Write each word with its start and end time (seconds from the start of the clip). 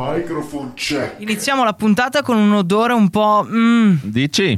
Microphone 0.00 0.74
check. 0.74 1.20
Iniziamo 1.20 1.64
la 1.64 1.72
puntata 1.72 2.22
con 2.22 2.36
un 2.36 2.52
odore 2.52 2.92
un 2.92 3.10
po'. 3.10 3.44
mm, 3.44 3.96
Dici? 4.02 4.56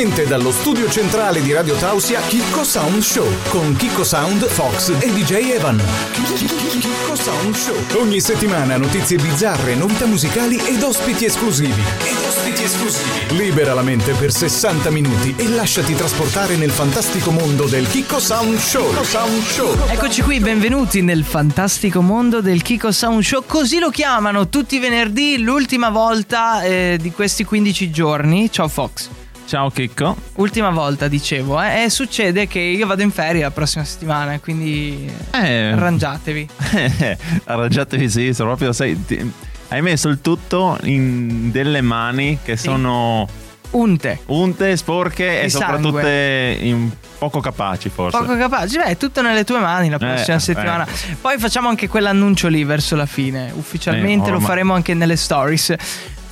Direttamente 0.00 0.26
dallo 0.26 0.50
studio 0.50 0.88
centrale 0.88 1.42
di 1.42 1.52
Radio 1.52 1.74
Tausia, 1.74 2.22
Chicco 2.22 2.64
Sound 2.64 3.02
Show 3.02 3.28
con 3.48 3.76
Chicco 3.76 4.02
Sound, 4.02 4.46
Fox 4.46 4.94
e 4.98 5.12
DJ 5.12 5.50
Evan. 5.50 5.78
Chicco 6.24 7.14
Sound 7.14 7.54
Show. 7.54 7.76
Ogni 8.00 8.18
settimana 8.18 8.78
notizie 8.78 9.18
bizzarre, 9.18 9.74
novità 9.74 10.06
musicali 10.06 10.56
ed 10.56 10.82
ospiti 10.82 11.26
esclusivi. 11.26 11.82
Ed 11.82 12.16
ospiti 12.26 12.62
esclusivi. 12.62 13.36
Libera 13.36 13.74
la 13.74 13.82
mente 13.82 14.14
per 14.14 14.32
60 14.32 14.88
minuti 14.88 15.34
e 15.36 15.46
lasciati 15.50 15.94
trasportare 15.94 16.56
nel 16.56 16.70
fantastico 16.70 17.30
mondo 17.30 17.66
del 17.66 17.86
Chicco 17.86 18.20
Sound 18.20 18.56
Show. 18.56 18.88
Chicco 18.88 19.04
Sound 19.04 19.42
Show. 19.42 19.76
Eccoci 19.86 20.22
qui, 20.22 20.40
benvenuti 20.40 21.02
nel 21.02 21.24
fantastico 21.24 22.00
mondo 22.00 22.40
del 22.40 22.62
Kiko 22.62 22.90
Sound 22.90 23.22
Show. 23.22 23.44
Così 23.46 23.78
lo 23.78 23.90
chiamano 23.90 24.48
tutti 24.48 24.76
i 24.76 24.78
venerdì, 24.78 25.36
l'ultima 25.42 25.90
volta 25.90 26.62
eh, 26.62 26.96
di 26.98 27.10
questi 27.10 27.44
15 27.44 27.90
giorni. 27.90 28.50
Ciao 28.50 28.66
Fox. 28.66 29.19
Ciao 29.50 29.68
Chicco. 29.70 30.14
Ultima 30.34 30.70
volta, 30.70 31.08
dicevo, 31.08 31.60
eh, 31.60 31.82
e 31.82 31.90
succede 31.90 32.46
che 32.46 32.60
io 32.60 32.86
vado 32.86 33.02
in 33.02 33.10
ferie 33.10 33.42
la 33.42 33.50
prossima 33.50 33.82
settimana, 33.82 34.38
quindi 34.38 35.12
Eh, 35.32 35.72
arrangiatevi. 35.72 36.48
arrangiatevi 37.46 38.08
sì, 38.08 38.32
sono 38.32 38.50
proprio 38.50 38.72
sai, 38.72 39.04
ti- 39.04 39.28
hai 39.70 39.82
messo 39.82 40.08
il 40.08 40.20
tutto 40.20 40.78
in 40.84 41.50
delle 41.50 41.80
mani 41.80 42.38
che 42.44 42.56
Sì. 42.56 42.62
sono 42.68 43.26
Unte. 43.70 44.20
unte, 44.26 44.76
sporche 44.76 45.28
Di 45.40 45.46
e 45.46 45.48
soprattutto 45.48 45.98
poco 47.18 47.40
capaci 47.40 47.88
forse. 47.88 48.16
Poco 48.18 48.36
capace, 48.36 48.76
beh, 48.78 48.84
è 48.84 48.96
tutto 48.96 49.20
nelle 49.20 49.42
tue 49.42 49.58
mani 49.58 49.88
la 49.90 49.98
prossima 49.98 50.36
Eh, 50.36 50.40
settimana. 50.40 50.86
eh. 50.86 51.16
Poi 51.20 51.38
facciamo 51.38 51.68
anche 51.68 51.88
quell'annuncio 51.88 52.46
lì 52.46 52.62
verso 52.62 52.94
la 52.94 53.06
fine. 53.06 53.50
Ufficialmente 53.52 54.28
Eh, 54.28 54.32
lo 54.32 54.38
faremo 54.38 54.74
anche 54.74 54.94
nelle 54.94 55.16
stories. 55.16 55.74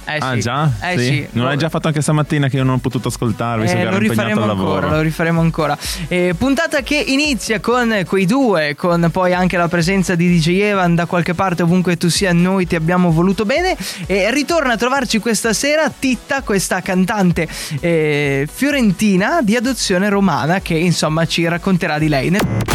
Eh 0.09 0.19
Ah 0.21 0.33
sì. 0.35 0.41
già? 0.41 0.71
Eh 0.81 0.99
Sì? 0.99 1.05
sì. 1.05 1.29
Non 1.33 1.45
l'hai 1.47 1.57
già 1.57 1.69
fatto 1.69 1.87
anche 1.89 2.01
stamattina 2.01 2.49
che 2.49 2.57
io 2.57 2.65
non 2.65 2.75
ho 2.75 2.79
potuto 2.79 3.09
ascoltarvi, 3.09 3.67
Eh, 3.67 3.71
ero 3.71 3.79
impegnato 3.97 3.99
rifaremo 4.09 4.43
al 4.43 4.51
ancora, 4.51 4.89
lo 4.89 5.01
rifaremo 5.01 5.41
ancora. 5.41 5.77
Eh, 6.09 6.35
puntata 6.37 6.81
che 6.83 6.97
inizia 6.97 7.61
con 7.61 8.03
quei 8.07 8.25
due, 8.27 8.75
con 8.75 9.09
poi 9.13 9.33
anche 9.35 9.57
la 9.57 9.69
presenza 9.69 10.15
di 10.15 10.39
DJ 10.39 10.61
Evan 10.61 10.95
da 10.95 11.07
qualche 11.07 11.35
parte, 11.35 11.63
ovunque 11.63 11.97
tu 11.97 12.09
sia, 12.09 12.33
noi 12.33 12.67
ti 12.67 12.75
abbiamo 12.75 13.11
voluto 13.11 13.45
bene. 13.45 13.77
E 14.07 14.31
ritorna 14.33 14.73
a 14.73 14.77
trovarci 14.77 15.19
questa 15.19 15.53
sera 15.53 15.91
Titta, 15.97 16.43
questa 16.43 16.81
cantante 16.81 17.47
eh, 17.81 18.49
fiorentina 18.51 19.41
di 19.43 19.57
adozione 19.57 20.09
romana, 20.09 20.61
che 20.61 20.75
insomma 20.75 21.27
ci 21.27 21.47
racconterà 21.47 21.99
di 21.99 22.09
lei. 22.09 22.31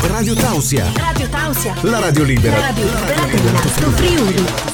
Radio 0.07 0.33
Tausia, 0.35 0.85
Radio 0.95 1.27
Tausia. 1.29 1.73
la 1.81 1.99
radio 1.99 2.23
libera. 2.23 2.55
La 2.57 2.65
radio 2.67 2.83
libera 2.85 3.25
dell'Alto 3.31 3.89
Friuli. 3.91 4.72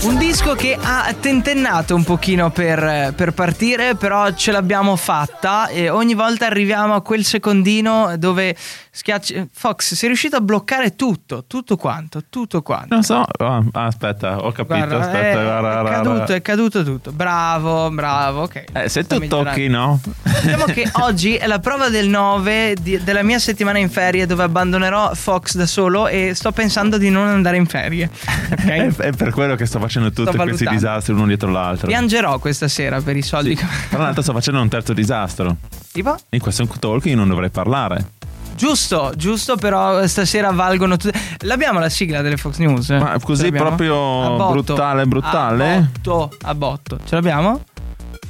Un 0.00 0.16
disco 0.16 0.54
che 0.54 0.78
ha 0.80 1.12
tentennato 1.18 1.94
un 1.96 2.04
pochino 2.04 2.50
per, 2.50 3.12
per 3.16 3.32
partire, 3.32 3.96
però 3.96 4.32
ce 4.32 4.52
l'abbiamo 4.52 4.94
fatta 4.94 5.66
e 5.66 5.90
ogni 5.90 6.14
volta 6.14 6.46
arriviamo 6.46 6.94
a 6.94 7.02
quel 7.02 7.24
secondino 7.24 8.16
dove 8.16 8.54
schiacci... 8.98 9.48
Fox, 9.52 9.94
sei 9.94 10.08
riuscito 10.08 10.34
a 10.36 10.40
bloccare 10.40 10.96
tutto, 10.96 11.44
tutto 11.46 11.76
quanto, 11.76 12.24
tutto 12.28 12.62
quanto. 12.62 12.94
Non 12.94 13.04
so, 13.04 13.22
ah, 13.38 13.62
aspetta, 13.72 14.38
ho 14.38 14.50
capito, 14.50 14.74
Guarda, 14.86 14.98
aspetta, 14.98 15.40
è, 15.40 15.44
guarda, 15.44 15.80
è 15.80 15.92
caduto, 15.92 16.14
guarda. 16.14 16.34
è 16.34 16.42
caduto 16.42 16.84
tutto. 16.84 17.12
Bravo, 17.12 17.90
bravo, 17.90 18.42
ok. 18.42 18.64
Eh, 18.72 18.88
se 18.88 19.06
tu 19.06 19.18
migliorando. 19.18 19.50
tocchi, 19.50 19.68
no? 19.68 20.00
Diciamo 20.42 20.64
che 20.64 20.88
oggi 21.00 21.36
è 21.36 21.46
la 21.46 21.60
prova 21.60 21.88
del 21.90 22.08
9 22.08 22.74
di- 22.80 23.02
della 23.04 23.22
mia 23.22 23.38
settimana 23.38 23.78
in 23.78 23.88
ferie 23.88 24.26
dove 24.26 24.42
abbandonerò 24.42 25.14
Fox 25.14 25.54
da 25.56 25.66
solo 25.66 26.08
e 26.08 26.32
sto 26.34 26.50
pensando 26.50 26.98
di 26.98 27.08
non 27.10 27.28
andare 27.28 27.56
in 27.56 27.66
ferie. 27.66 28.10
Ok? 28.50 28.66
È, 28.98 29.12
per 29.12 29.30
quello 29.30 29.54
che 29.54 29.64
sto 29.66 29.78
facendo 29.78 30.08
tutti 30.08 30.24
questi 30.24 30.36
valutando. 30.64 30.70
disastri 30.72 31.12
uno 31.14 31.26
dietro 31.26 31.50
l'altro. 31.50 31.86
Piangerò 31.86 32.38
questa 32.40 32.66
sera 32.66 33.00
per 33.00 33.16
i 33.16 33.22
soldi. 33.22 33.54
che- 33.54 33.64
Tra 33.90 33.98
l'altro 34.02 34.22
sto 34.22 34.32
facendo 34.32 34.60
un 34.60 34.68
terzo 34.68 34.92
disastro. 34.92 35.56
tipo? 35.92 36.16
In 36.30 36.40
questo 36.40 36.66
talk 36.80 37.04
io 37.06 37.14
non 37.16 37.28
dovrei 37.28 37.50
parlare. 37.50 38.16
Giusto, 38.58 39.12
giusto, 39.16 39.54
però 39.56 40.04
stasera 40.08 40.50
valgono 40.50 40.96
tutte. 40.96 41.16
L'abbiamo 41.42 41.78
la 41.78 41.88
sigla 41.88 42.22
delle 42.22 42.36
Fox 42.36 42.56
News? 42.56 42.88
Ma 42.88 43.16
così 43.22 43.52
proprio 43.52 44.50
brutale, 44.50 45.06
brutale? 45.06 45.74
A 45.76 45.80
botto, 46.02 46.36
a 46.42 46.54
botto. 46.56 46.98
Ce 47.04 47.14
l'abbiamo? 47.14 47.62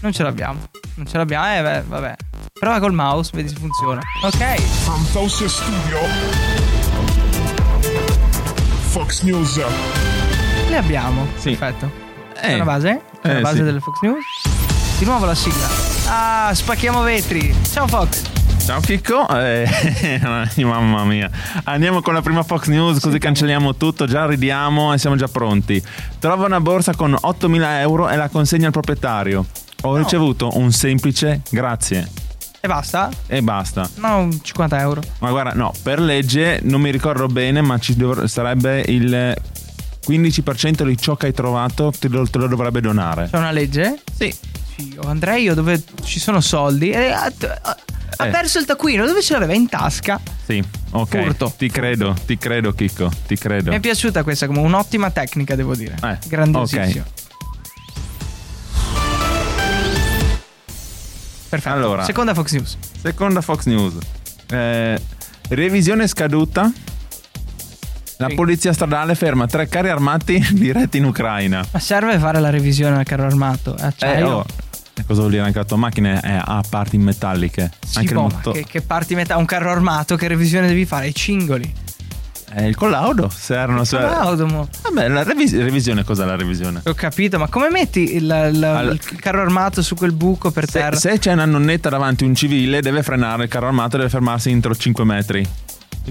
Non 0.01 0.13
ce 0.13 0.23
l'abbiamo. 0.23 0.61
Non 0.97 1.07
ce 1.07 1.17
l'abbiamo, 1.17 1.47
eh, 1.57 1.63
beh, 1.63 1.83
vabbè. 1.89 2.15
Prova 2.61 2.79
col 2.79 2.93
mouse, 2.93 3.31
vedi 3.33 3.49
se 3.49 3.55
funziona. 3.57 4.01
Ok. 4.23 4.61
Fantausia 4.61 5.49
Studio. 5.49 5.99
Fox 8.91 9.23
News. 9.23 9.61
Le 10.69 10.77
abbiamo. 10.77 11.27
Sì. 11.37 11.55
Perfetto. 11.57 11.91
Eh. 12.35 12.41
È 12.49 12.55
una 12.55 12.65
base? 12.65 13.01
È 13.23 13.29
Eh, 13.29 13.31
una 13.31 13.41
base 13.41 13.57
sì. 13.57 13.63
delle 13.63 13.81
Fox 13.81 13.99
News? 14.03 14.25
Di 14.99 15.05
nuovo 15.07 15.25
la 15.25 15.35
sigla. 15.35 15.67
Ah, 16.07 16.51
spacchiamo 16.55 17.01
vetri. 17.03 17.55
Ciao 17.71 17.87
Fox. 17.87 18.23
Ciao 18.69 18.81
Chicco, 18.81 19.27
Eh, 19.31 19.67
mamma 20.63 21.03
mia. 21.05 21.31
Andiamo 21.65 22.03
con 22.03 22.13
la 22.13 22.21
prima 22.21 22.43
Fox 22.43 22.67
News 22.67 23.01
così 23.01 23.19
cancelliamo 23.19 23.77
tutto, 23.77 24.05
già 24.05 24.27
ridiamo 24.27 24.93
e 24.93 24.99
siamo 24.99 25.17
già 25.17 25.27
pronti. 25.27 25.83
Trova 26.19 26.45
una 26.45 26.61
borsa 26.61 26.95
con 26.95 27.13
8.000 27.19 27.63
euro 27.81 28.11
e 28.11 28.17
la 28.17 28.29
consegna 28.29 28.67
al 28.67 28.73
proprietario. 28.73 29.47
Ho 29.85 29.97
ricevuto 29.97 30.51
un 30.59 30.71
semplice 30.71 31.41
grazie 31.51 32.07
E 32.61 32.69
basta? 32.69 33.09
e 33.27 33.41
basta. 33.41 33.89
No, 33.95 34.29
50 34.43 34.79
euro. 34.81 35.01
Ma 35.21 35.31
guarda, 35.31 35.55
no, 35.55 35.73
per 35.83 35.99
legge 35.99 36.61
non 36.65 36.83
mi 36.83 36.91
ricordo 36.91 37.27
bene, 37.27 37.63
ma 37.63 37.79
ci 37.79 37.97
dovr- 37.97 38.27
sarebbe 38.27 38.85
il 38.87 39.35
15% 40.07 40.83
di 40.85 40.99
ciò 40.99 41.17
che 41.17 41.25
hai 41.25 41.33
trovato 41.33 41.91
te 41.99 42.09
lo, 42.09 42.27
te 42.29 42.37
lo 42.37 42.47
dovrebbe 42.47 42.83
donare. 42.83 43.29
C'è 43.31 43.39
una 43.39 43.51
legge? 43.51 43.99
Sì. 44.15 44.35
Andrei 45.07 45.43
io 45.43 45.55
dove 45.55 45.83
ci 46.05 46.21
sono 46.21 46.41
soldi. 46.41 46.91
E 46.91 47.13
ha, 48.19 48.27
Eh. 48.27 48.31
perso 48.31 48.59
il 48.59 48.65
taccuino. 48.65 49.07
Dove 49.07 49.23
ce 49.23 49.33
l'aveva? 49.33 49.55
In 49.55 49.69
tasca. 49.69 50.21
Sì, 50.45 50.63
ok. 50.91 51.23
Furto. 51.23 51.53
Ti 51.57 51.69
credo, 51.71 52.15
ti 52.27 52.37
credo 52.39 52.73
Chicco, 52.73 53.11
ti 53.27 53.37
credo. 53.37 53.71
Mi 53.71 53.77
è 53.77 53.81
piaciuta 53.81 54.23
questa 54.23 54.47
come 54.47 54.61
un'ottima 54.61 55.11
tecnica, 55.11 55.55
devo 55.55 55.75
dire. 55.75 55.95
Eh, 56.03 56.19
Grandiosissima. 56.29 57.05
ok. 57.05 57.27
Perfetto. 61.49 61.75
Allora. 61.75 62.05
Seconda 62.05 62.35
Fox 62.35 62.53
News. 62.53 62.77
Seconda 63.01 63.41
Fox 63.41 63.65
News. 63.67 63.95
Eh, 64.51 65.01
revisione 65.51 66.07
scaduta. 66.07 66.71
La 68.21 68.29
Sì. 68.29 68.35
polizia 68.35 68.73
stradale 68.73 69.15
ferma 69.15 69.47
tre 69.47 69.69
carri 69.69 69.89
armati 69.91 70.45
diretti 70.53 70.99
in 70.99 71.05
Ucraina. 71.05 71.65
Ma 71.71 71.79
serve 71.79 72.19
fare 72.19 72.41
la 72.41 72.51
revisione 72.51 72.99
al 72.99 73.05
carro 73.05 73.27
armato? 73.27 73.77
Eh, 73.77 73.83
Eh, 73.83 73.87
acciaio? 73.87 74.29
oh, 74.29 74.45
e 74.45 74.68
cosa 75.07 75.21
vuol 75.21 75.33
dire 75.33 75.43
anche 75.45 75.59
la 75.59 75.65
tua 75.65 75.77
macchina? 75.77 76.21
È 76.21 76.41
a 76.45 76.63
parti 76.69 76.99
metalliche. 76.99 77.71
Sì, 77.87 77.99
anche 77.99 78.15
boh, 78.15 78.27
il 78.27 78.33
moto- 78.35 78.51
che, 78.53 78.65
che 78.69 78.81
parti 78.83 79.15
metà? 79.15 79.37
Un 79.37 79.45
carro 79.47 79.71
armato, 79.71 80.17
che 80.17 80.29
revisione 80.29 80.67
devi 80.69 80.85
fare? 80.87 81.09
I 81.09 81.15
cingoli. 81.15 81.73
Eh, 82.55 82.67
il 82.67 82.77
collaudo. 82.77 83.29
Se 83.29 83.55
erano. 83.55 83.85
Se... 83.85 83.99
Audomo. 83.99 84.69
Vabbè, 84.83 85.09
la 85.09 85.23
revis- 85.23 85.55
revisione 85.55 86.03
cos'è 86.03 86.25
la 86.25 86.35
revisione? 86.35 86.81
Ho 86.87 86.95
capito, 86.95 87.39
ma 87.39 87.47
come 87.49 87.69
metti 87.71 88.15
il, 88.17 88.23
il- 88.25 88.33
Allora- 88.33 88.91
il 88.91 89.21
carro 89.21 89.43
armato 89.43 89.83
su 89.83 89.95
quel 89.95 90.13
buco 90.13 90.51
per 90.51 90.65
Se, 90.67 90.79
terra? 90.79 90.97
se 90.97 91.19
c'è 91.19 91.33
una 91.33 91.45
nonnetta 91.45 91.91
davanti 91.91 92.25
un 92.25 92.35
civile, 92.35 92.81
deve 92.81 93.03
frenare 93.03 93.45
il 93.45 93.49
carro 93.51 93.67
armato, 93.67 93.99
deve 93.99 94.09
fermarsi 94.09 94.51
entro 94.51 94.75
5 94.75 95.05
metri. 95.05 95.47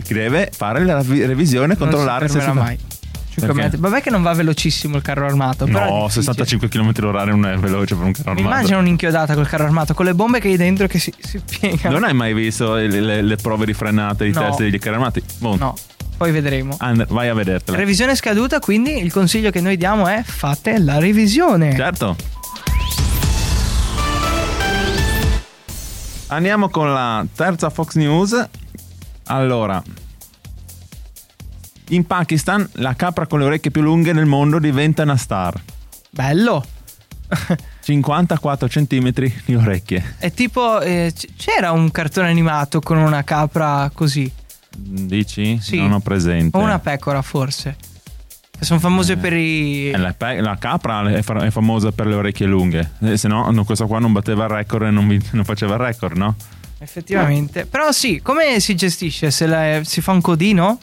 Deve 0.08 0.52
fare 0.56 0.86
la 0.86 0.98
revi- 1.02 1.26
revisione 1.26 1.74
e 1.74 1.78
controllare 1.78 2.28
si 2.28 2.34
se 2.36 2.42
si 2.42 2.46
fa. 2.46 2.54
Mai. 3.42 3.48
Cinque 3.48 3.48
Perché? 3.48 3.62
metri. 3.62 3.78
Vabbè 3.80 4.02
che 4.02 4.10
non 4.10 4.22
va 4.22 4.34
velocissimo 4.34 4.96
il 4.98 5.02
carro 5.02 5.26
armato. 5.26 5.66
No, 5.66 5.80
difficile. 5.80 6.10
65 6.10 6.68
km 6.70 6.90
h 6.90 7.24
non 7.26 7.46
è 7.46 7.58
veloce 7.58 7.96
per 7.96 8.06
un 8.06 8.12
carro 8.12 8.34
Mi 8.34 8.40
armato. 8.42 8.56
immagino 8.56 8.80
un'inchiodata 8.80 9.34
col 9.36 9.48
carro 9.48 9.64
armato 9.66 9.94
con 9.94 10.06
le 10.06 10.14
bombe 10.14 10.40
che 10.40 10.48
hai 10.50 10.58
dentro 10.58 10.88
che 10.88 11.00
si, 11.00 11.14
si 11.20 11.40
piegano. 11.60 11.94
Non 12.00 12.04
hai 12.08 12.14
mai 12.14 12.34
visto 12.34 12.74
le, 12.76 12.88
le- 12.88 13.22
le 13.22 13.36
prove 13.36 13.66
di 13.66 13.74
frenata 13.74 14.24
di 14.24 14.32
No. 14.32 14.42
teste 14.42 14.64
degli 14.64 14.80
carri 14.80 14.96
armati? 14.96 15.24
Boh. 15.40 15.56
No, 15.56 15.76
poi 16.18 16.32
vedremo. 16.32 16.76
And- 16.80 17.06
vai 17.10 17.28
a 17.30 17.34
vedertela. 17.34 17.78
Revisione 17.78 18.16
scaduta, 18.16 18.60
quindi 18.60 19.02
il 19.02 19.12
consiglio 19.12 19.52
che 19.52 19.62
noi 19.62 19.78
diamo 19.78 20.08
è 20.08 20.22
fate 20.26 20.78
la 20.80 20.98
revisione. 21.00 21.76
certo. 21.76 22.16
Andiamo 26.30 26.70
con 26.70 26.92
la 26.92 27.26
terza 27.36 27.70
Fox 27.70 27.96
News. 27.96 28.48
Allora, 29.28 29.82
in 31.90 32.06
Pakistan 32.06 32.68
la 32.74 32.96
capra 32.96 33.26
con 33.28 33.40
le 33.40 33.46
orecchie 33.46 33.72
più 33.72 33.82
lunghe 33.82 34.14
nel 34.14 34.26
mondo 34.26 34.60
diventa 34.60 35.04
una 35.04 35.18
star. 35.18 35.60
Bello. 36.10 36.66
54 37.82 38.68
cm 38.68 39.12
di 39.46 39.56
orecchie. 39.56 40.16
È 40.18 40.32
tipo 40.32 40.80
eh, 40.82 41.12
c- 41.16 41.28
c'era 41.38 41.72
un 41.72 41.92
cartone 41.92 42.30
animato 42.30 42.80
con 42.82 42.98
una 42.98 43.24
capra 43.24 43.90
così 43.94 44.32
Dici? 44.80 45.58
Sì. 45.62 45.78
Non 45.78 45.94
ho 45.94 46.00
presente. 46.00 46.56
o 46.58 46.62
una 46.62 46.80
pecora 46.80 47.22
forse. 47.22 47.76
Sono 48.60 48.80
famose 48.80 49.18
per 49.18 49.34
i 49.34 49.90
Eh, 49.92 49.98
La, 49.98 50.14
pe- 50.14 50.40
la 50.42 50.56
capra 50.58 51.08
è, 51.10 51.22
fa- 51.22 51.44
è 51.46 51.50
famosa 51.52 51.92
per 51.92 52.08
le 52.08 52.16
orecchie 52.16 52.46
lunghe, 52.48 52.92
eh, 53.02 53.18
se 53.18 53.28
no 53.28 53.64
questo 53.66 53.86
qua 53.88 54.00
non 54.00 54.12
batteva 54.14 54.44
il 54.46 54.50
record 54.50 54.86
e 54.88 54.92
non, 54.92 55.08
vi- 55.08 55.22
non 55.32 55.44
faceva 55.46 55.74
il 55.76 55.80
record, 55.82 56.16
no? 56.18 56.36
Effettivamente. 56.80 57.66
Però 57.66 57.92
sì, 57.92 58.20
come 58.22 58.60
si 58.60 58.76
gestisce? 58.76 59.32
Se 59.32 59.46
la- 59.48 59.82
si 59.84 60.02
fa 60.02 60.12
un 60.12 60.22
codino? 60.22 60.80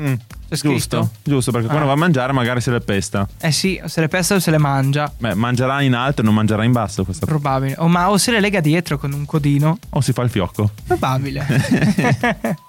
Mm, 0.00 0.14
giusto, 0.48 1.10
giusto, 1.22 1.50
perché 1.52 1.66
quando 1.66 1.84
Ah. 1.84 1.88
va 1.88 1.92
a 1.92 1.96
mangiare 1.96 2.32
magari 2.32 2.60
se 2.60 2.70
le 2.70 2.80
pesta. 2.80 3.28
Eh 3.38 3.52
sì, 3.52 3.80
se 3.84 4.00
le 4.00 4.08
pesta 4.08 4.34
o 4.34 4.38
se 4.40 4.50
le 4.50 4.58
mangia. 4.58 5.12
Beh, 5.18 5.34
mangerà 5.34 5.82
in 5.82 5.94
alto 5.94 6.22
e 6.22 6.24
non 6.24 6.34
mangerà 6.34 6.64
in 6.64 6.72
basso 6.72 7.04
questa 7.04 7.26
Probabile. 7.26 7.74
O, 7.78 7.88
ma, 7.88 8.08
o 8.10 8.16
se 8.16 8.30
le 8.30 8.40
lega 8.40 8.60
dietro 8.60 8.98
con 8.98 9.12
un 9.12 9.26
codino. 9.26 9.78
O 9.90 10.00
si 10.00 10.12
fa 10.12 10.22
il 10.22 10.30
fiocco. 10.30 10.70
Probabile. 10.86 11.46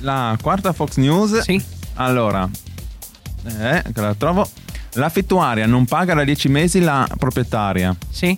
La 0.00 0.36
quarta 0.40 0.72
Fox 0.72 0.96
News. 0.96 1.38
sì. 1.40 1.62
Allora, 1.94 2.48
eh, 3.44 3.82
che 3.92 4.00
la 4.00 4.14
trovo. 4.14 4.48
L'affittuaria 4.94 5.66
non 5.66 5.86
paga 5.86 6.14
da 6.14 6.24
10 6.24 6.48
mesi 6.48 6.80
la 6.80 7.06
proprietaria. 7.18 7.94
Sì. 8.10 8.36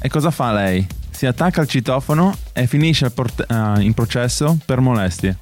E 0.00 0.08
cosa 0.08 0.30
fa 0.30 0.52
lei? 0.52 0.86
Si 1.22 1.28
attacca 1.28 1.60
al 1.60 1.68
citofono 1.68 2.36
e 2.52 2.66
finisce 2.66 3.08
port- 3.10 3.46
eh, 3.48 3.80
in 3.80 3.94
processo 3.94 4.58
per 4.66 4.80
molestie. 4.80 5.38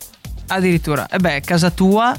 Addirittura. 0.48 1.08
E 1.08 1.16
beh, 1.16 1.40
casa 1.40 1.70
tua. 1.70 2.14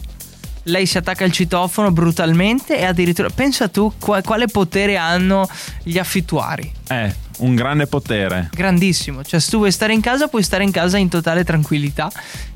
Lei 0.63 0.87
si 0.87 0.97
attacca 0.97 1.25
al 1.25 1.31
citofono 1.31 1.91
brutalmente 1.91 2.75
e 2.75 2.85
addirittura 2.85 3.29
pensa 3.29 3.67
tu 3.67 3.93
qua- 3.99 4.23
quale 4.23 4.47
potere 4.47 4.97
hanno 4.97 5.47
gli 5.83 5.99
affittuari. 5.99 6.73
Eh, 6.87 7.15
un 7.41 7.53
grande 7.53 7.85
potere. 7.85 8.49
Grandissimo, 8.51 9.23
cioè 9.23 9.39
se 9.39 9.51
tu 9.51 9.57
vuoi 9.57 9.71
stare 9.71 9.93
in 9.93 10.01
casa 10.01 10.27
puoi 10.27 10.41
stare 10.41 10.63
in 10.63 10.71
casa 10.71 10.97
in 10.97 11.09
totale 11.09 11.43
tranquillità, 11.43 12.11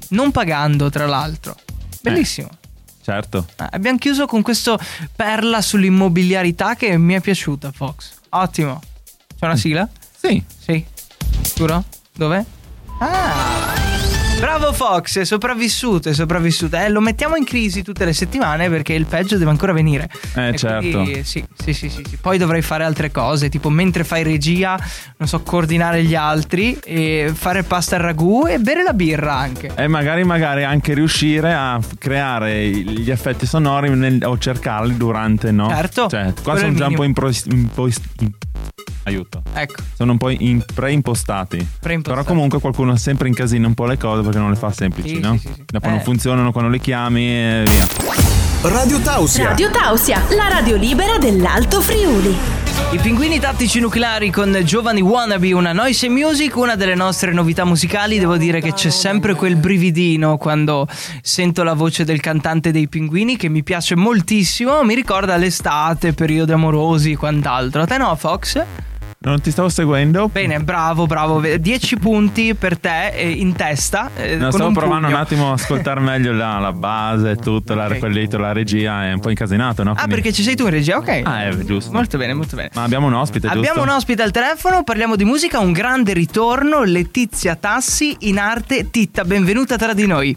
non 0.09 0.31
pagando 0.31 0.89
tra 0.89 1.05
l'altro. 1.05 1.55
Bellissimo. 2.01 2.49
Certo. 3.03 3.45
Eh, 3.59 3.67
abbiamo 3.73 3.99
chiuso 3.99 4.25
con 4.25 4.41
questo 4.41 4.79
perla 5.15 5.61
sull'immobiliarità 5.61 6.73
che 6.73 6.97
mi 6.97 7.13
è 7.13 7.21
piaciuta, 7.21 7.71
Fox. 7.71 8.13
Ottimo. 8.29 8.81
C'è 9.37 9.45
una 9.45 9.55
sigla? 9.55 9.87
Sì. 10.17 10.43
Sì. 10.65 10.93
Sicuro? 11.55 11.85
Dove? 12.13 12.45
Ah! 12.99 13.73
Bravo 14.41 14.73
Fox, 14.73 15.19
è 15.19 15.23
sopravvissuto, 15.23 16.09
è 16.09 16.13
sopravvissuto. 16.13 16.75
Eh, 16.75 16.89
lo 16.89 16.99
mettiamo 16.99 17.37
in 17.37 17.45
crisi 17.45 17.81
tutte 17.81 18.03
le 18.03 18.11
settimane 18.11 18.67
perché 18.69 18.91
il 18.91 19.05
peggio 19.05 19.37
deve 19.37 19.51
ancora 19.51 19.71
venire. 19.71 20.09
Eh, 20.35 20.49
E 20.49 20.57
certo. 20.57 20.81
quindi, 21.01 21.23
sì, 21.23 21.41
sì, 21.55 21.71
sì, 21.73 21.89
sì, 21.89 22.03
sì. 22.09 22.17
Poi 22.17 22.37
dovrai 22.37 22.61
fare 22.61 22.83
altre 22.83 23.09
cose, 23.09 23.47
tipo 23.47 23.69
mentre 23.69 24.03
fai 24.03 24.23
regia, 24.23 24.77
non 25.15 25.29
so, 25.29 25.41
coordinare 25.43 26.03
gli 26.03 26.13
altri, 26.13 26.77
e 26.83 27.31
fare 27.33 27.63
pasta 27.63 27.95
al 27.95 28.01
ragù 28.01 28.45
e 28.47 28.59
bere 28.59 28.83
la 28.83 28.91
birra 28.93 29.35
anche. 29.37 29.71
E 29.75 29.87
magari, 29.87 30.25
magari 30.25 30.65
anche 30.65 30.93
riuscire 30.93 31.53
a 31.53 31.79
creare 31.97 32.67
gli 32.67 33.09
effetti 33.09 33.45
sonori 33.45 33.89
nel- 33.91 34.21
o 34.25 34.37
cercarli 34.37 34.97
durante, 34.97 35.51
no? 35.51 35.69
Certo, 35.69 36.09
Cioè, 36.09 36.33
qua 36.43 36.57
sono 36.57 36.73
già 36.73 36.87
un 36.87 36.95
po' 36.95 37.03
impro- 37.05 37.31
in- 37.45 37.69
Aiuto. 39.05 39.41
Ecco. 39.53 39.81
Sono 39.95 40.11
un 40.13 40.17
po' 40.17 40.29
in- 40.29 40.63
preimpostati. 40.73 41.57
Preimpostati. 41.79 42.23
Però 42.23 42.23
comunque 42.23 42.59
qualcuno 42.59 42.95
sempre 42.97 43.27
incasina 43.27 43.67
un 43.67 43.73
po' 43.73 43.85
le 43.85 43.97
cose 43.97 44.21
perché 44.23 44.37
non 44.39 44.49
le 44.49 44.55
fa 44.55 44.71
semplici, 44.71 45.15
Sì, 45.15 45.19
no? 45.19 45.33
sì, 45.33 45.47
sì, 45.47 45.53
sì. 45.55 45.63
Dopo 45.67 45.87
Eh. 45.87 45.89
non 45.89 46.01
funzionano 46.01 46.51
quando 46.51 46.69
li 46.69 46.79
chiami 46.79 47.21
e 47.27 47.63
via. 47.67 47.87
Radio 48.63 48.99
Tausia. 48.99 49.49
Radio 49.49 49.69
Tausia, 49.69 50.23
la 50.35 50.47
radio 50.47 50.75
libera 50.75 51.17
dell'Alto 51.19 51.81
Friuli. 51.81 52.35
I 52.91 52.97
pinguini 52.97 53.39
tattici 53.39 53.79
nucleari 53.79 54.31
con 54.31 54.57
Giovani 54.63 55.01
Wannabe, 55.01 55.51
una 55.53 55.71
noise 55.71 56.09
music, 56.09 56.55
una 56.55 56.75
delle 56.75 56.95
nostre 56.95 57.31
novità 57.31 57.63
musicali. 57.63 58.17
Devo 58.19 58.37
dire 58.37 58.61
che 58.61 58.73
c'è 58.73 58.89
sempre 58.89 59.33
quel 59.35 59.55
brividino 59.55 60.37
quando 60.37 60.87
sento 61.21 61.63
la 61.63 61.73
voce 61.73 62.03
del 62.05 62.19
cantante 62.19 62.71
dei 62.71 62.87
pinguini 62.87 63.37
che 63.37 63.49
mi 63.49 63.63
piace 63.63 63.95
moltissimo. 63.95 64.83
Mi 64.83 64.95
ricorda 64.95 65.35
l'estate, 65.37 66.13
periodi 66.13 66.51
amorosi 66.51 67.11
e 67.11 67.17
quant'altro. 67.17 67.81
A 67.83 67.85
te 67.85 67.97
no, 67.97 68.15
Fox? 68.15 68.63
Non 69.25 69.41
ti 69.41 69.49
stavo 69.49 69.69
seguendo? 69.69 70.29
Bene, 70.31 70.59
bravo, 70.59 71.07
bravo. 71.07 71.41
10 71.41 71.97
punti 71.97 72.53
per 72.53 72.77
te 72.77 73.07
eh, 73.09 73.27
in 73.27 73.53
testa. 73.55 74.11
eh, 74.15 74.35
No, 74.35 74.51
stavo 74.51 74.67
un 74.67 74.73
provando 74.75 75.07
pugno. 75.07 75.17
un 75.17 75.23
attimo 75.23 75.49
a 75.49 75.53
ascoltare 75.57 75.99
meglio 75.99 76.31
la, 76.31 76.59
la 76.59 76.71
base, 76.71 77.35
tutto, 77.35 77.73
la, 77.73 77.87
Ok. 77.87 77.97
quell'ito, 77.97 78.37
la 78.37 78.51
regia 78.51 79.05
è 79.07 79.13
un 79.13 79.19
po' 79.19 79.31
incasinato, 79.31 79.81
no? 79.81 79.91
Ah, 79.91 79.95
Quindi- 79.95 80.13
perché 80.13 80.31
ci 80.31 80.43
sei 80.43 80.55
tu 80.55 80.65
in 80.65 80.69
regia? 80.69 80.97
Ok. 80.97 81.21
Ah, 81.23 81.45
è 81.47 81.55
giusto. 81.57 81.91
Molto 81.91 82.19
bene, 82.19 82.33
molto 82.35 82.55
bene. 82.55 82.69
Ma 82.75 82.83
abbiamo 82.83 83.07
un 83.07 83.13
ospite, 83.13 83.47
Abbiamo 83.47 83.63
giusto? 83.65 83.81
un 83.81 83.89
ospite 83.89 84.21
al 84.21 84.29
telefono, 84.31 84.83
parliamo 84.83 85.15
di 85.15 85.23
musica, 85.25 85.57
un 85.57 85.71
grande 85.71 86.13
ritorno, 86.13 86.83
Letizia 86.83 87.55
Tassi 87.55 88.15
in 88.19 88.37
arte 88.37 88.91
Titta, 88.91 89.23
benvenuta 89.23 89.75
tra 89.75 89.93
di 89.95 90.05
noi. 90.05 90.35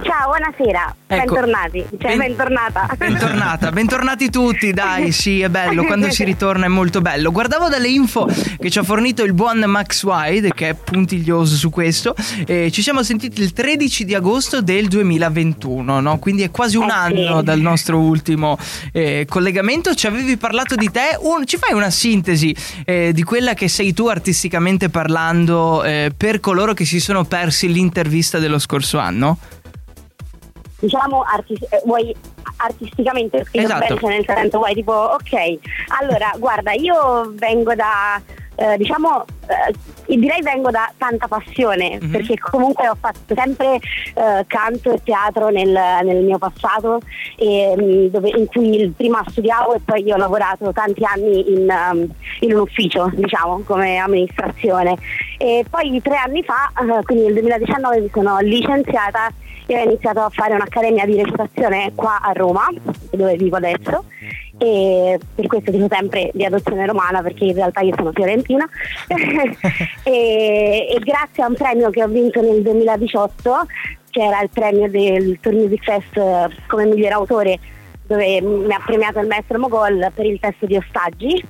Ciao, 0.00 0.30
buonasera, 0.30 0.94
Ecco. 1.06 1.34
bentornati, 1.34 1.84
cioè 1.98 2.16
Ben- 2.16 2.18
bentornata. 2.18 2.88
Bentornata, 2.96 3.70
bentornati 3.70 4.30
tutti, 4.30 4.72
dai, 4.72 5.12
sì, 5.12 5.42
è 5.42 5.48
bello, 5.48 5.84
quando 5.86 6.10
si 6.10 6.24
ritorna 6.24 6.64
è 6.64 6.68
molto 6.68 7.00
bello. 7.00 7.30
Guardavo 7.30 7.68
dalle 7.68 7.88
info 7.88 8.26
che 8.58 8.70
ci 8.70 8.78
ha 8.78 8.82
fornito 8.82 9.22
il 9.22 9.32
buon 9.34 9.58
Max 9.66 10.02
Wide, 10.02 10.52
che 10.54 10.70
è 10.70 10.74
puntiglioso 10.74 11.54
su 11.56 11.70
questo, 11.70 12.14
e 12.46 12.70
ci 12.72 12.82
siamo 12.82 13.02
sentiti 13.02 13.40
il 13.42 13.52
13 13.52 14.04
di 14.04 14.14
agosto 14.14 14.60
del 14.62 14.88
2021, 14.88 16.00
no? 16.00 16.18
Quindi 16.18 16.42
è 16.42 16.50
quasi 16.50 16.76
un 16.78 16.84
Eh, 16.84 17.14
sì. 17.14 17.24
anno 17.26 17.42
dal 17.42 17.60
nostro 17.60 17.98
ultimo 17.98 18.58
eh, 18.92 19.26
collegamento. 19.28 19.94
Ci 19.94 20.06
avevi 20.06 20.36
parlato 20.36 20.74
di 20.74 20.90
te, 20.90 21.16
Un- 21.20 21.46
ci 21.46 21.58
fai 21.58 21.74
una 21.74 21.90
sintesi 21.90 22.54
eh, 22.86 23.12
di 23.12 23.22
quella 23.22 23.52
che 23.54 23.68
sei 23.68 23.92
tu 23.92 24.06
artisticamente 24.06 24.88
parlando 24.88 25.84
eh, 25.84 26.10
per 26.16 26.40
coloro 26.40 26.72
che 26.72 26.84
si 26.86 26.98
sono 26.98 27.24
persi 27.24 27.70
l'intervista 27.70 28.38
dello 28.38 28.58
scorso 28.58 28.98
anno? 28.98 29.38
Diciamo 30.82 31.22
artis- 31.22 31.62
eh, 31.70 31.80
vuoi 31.84 32.14
artisticamente 32.56 33.44
Esatto. 33.52 33.78
bene, 33.80 33.98
cioè 34.00 34.10
nel 34.10 34.24
senso 34.26 34.58
vuoi 34.58 34.74
tipo 34.74 34.92
ok 34.92 35.58
allora 36.00 36.30
guarda 36.38 36.72
io 36.72 37.32
vengo 37.36 37.74
da 37.74 38.20
eh, 38.54 38.76
diciamo 38.76 39.24
eh, 39.48 40.14
direi 40.16 40.42
vengo 40.42 40.70
da 40.70 40.92
tanta 40.98 41.26
passione 41.26 41.98
Mhm. 42.02 42.10
perché 42.10 42.38
comunque 42.38 42.86
ho 42.88 42.96
fatto 43.00 43.34
sempre 43.34 43.76
eh, 43.76 44.44
canto 44.46 44.92
e 44.92 45.00
teatro 45.02 45.48
nel, 45.48 45.68
nel 45.70 46.22
mio 46.22 46.36
passato 46.38 47.00
e, 47.36 47.74
mm, 47.76 48.06
dove- 48.08 48.28
in 48.36 48.46
cui 48.46 48.92
prima 48.94 49.24
studiavo 49.26 49.74
e 49.74 49.80
poi 49.84 50.04
io 50.04 50.14
ho 50.14 50.18
lavorato 50.18 50.70
tanti 50.72 51.02
anni 51.04 51.50
in, 51.52 51.66
um, 51.90 52.06
in 52.40 52.52
un 52.54 52.60
ufficio 52.60 53.10
diciamo 53.14 53.62
come 53.64 53.96
amministrazione 53.96 54.96
e 55.38 55.64
poi 55.68 56.00
tre 56.02 56.16
anni 56.16 56.42
fa 56.42 56.70
eh, 56.78 57.02
quindi 57.04 57.24
nel 57.24 57.32
2019 57.34 58.00
mi 58.00 58.10
sono 58.12 58.38
licenziata 58.40 59.30
e 59.72 59.80
ho 59.80 59.84
iniziato 59.84 60.20
a 60.20 60.30
fare 60.30 60.54
un'accademia 60.54 61.06
di 61.06 61.16
recitazione 61.16 61.92
qua 61.94 62.20
a 62.20 62.32
Roma, 62.32 62.68
dove 63.10 63.36
vivo 63.36 63.56
adesso, 63.56 64.04
e 64.58 65.18
per 65.34 65.46
questo 65.46 65.70
dico 65.70 65.86
sempre 65.90 66.30
di 66.34 66.44
adozione 66.44 66.86
romana 66.86 67.22
perché 67.22 67.46
in 67.46 67.54
realtà 67.54 67.80
io 67.80 67.94
sono 67.96 68.12
fiorentina. 68.12 68.68
E, 70.04 70.88
e 70.90 70.98
grazie 70.98 71.44
a 71.44 71.46
un 71.46 71.54
premio 71.54 71.88
che 71.90 72.02
ho 72.02 72.08
vinto 72.08 72.40
nel 72.40 72.60
2018 72.62 73.66
che 74.10 74.20
era 74.20 74.42
il 74.42 74.50
premio 74.52 74.90
del 74.90 75.38
Tour 75.40 75.54
Music 75.54 75.84
Fest 75.84 76.16
eh, 76.16 76.48
come 76.66 76.86
miglior 76.86 77.12
autore 77.12 77.58
dove 78.04 78.40
mi 78.40 78.72
ha 78.72 78.82
premiato 78.84 79.20
il 79.20 79.28
maestro 79.28 79.60
Mogol 79.60 80.10
per 80.12 80.26
il 80.26 80.40
testo 80.40 80.66
di 80.66 80.76
Ostaggi. 80.76 81.42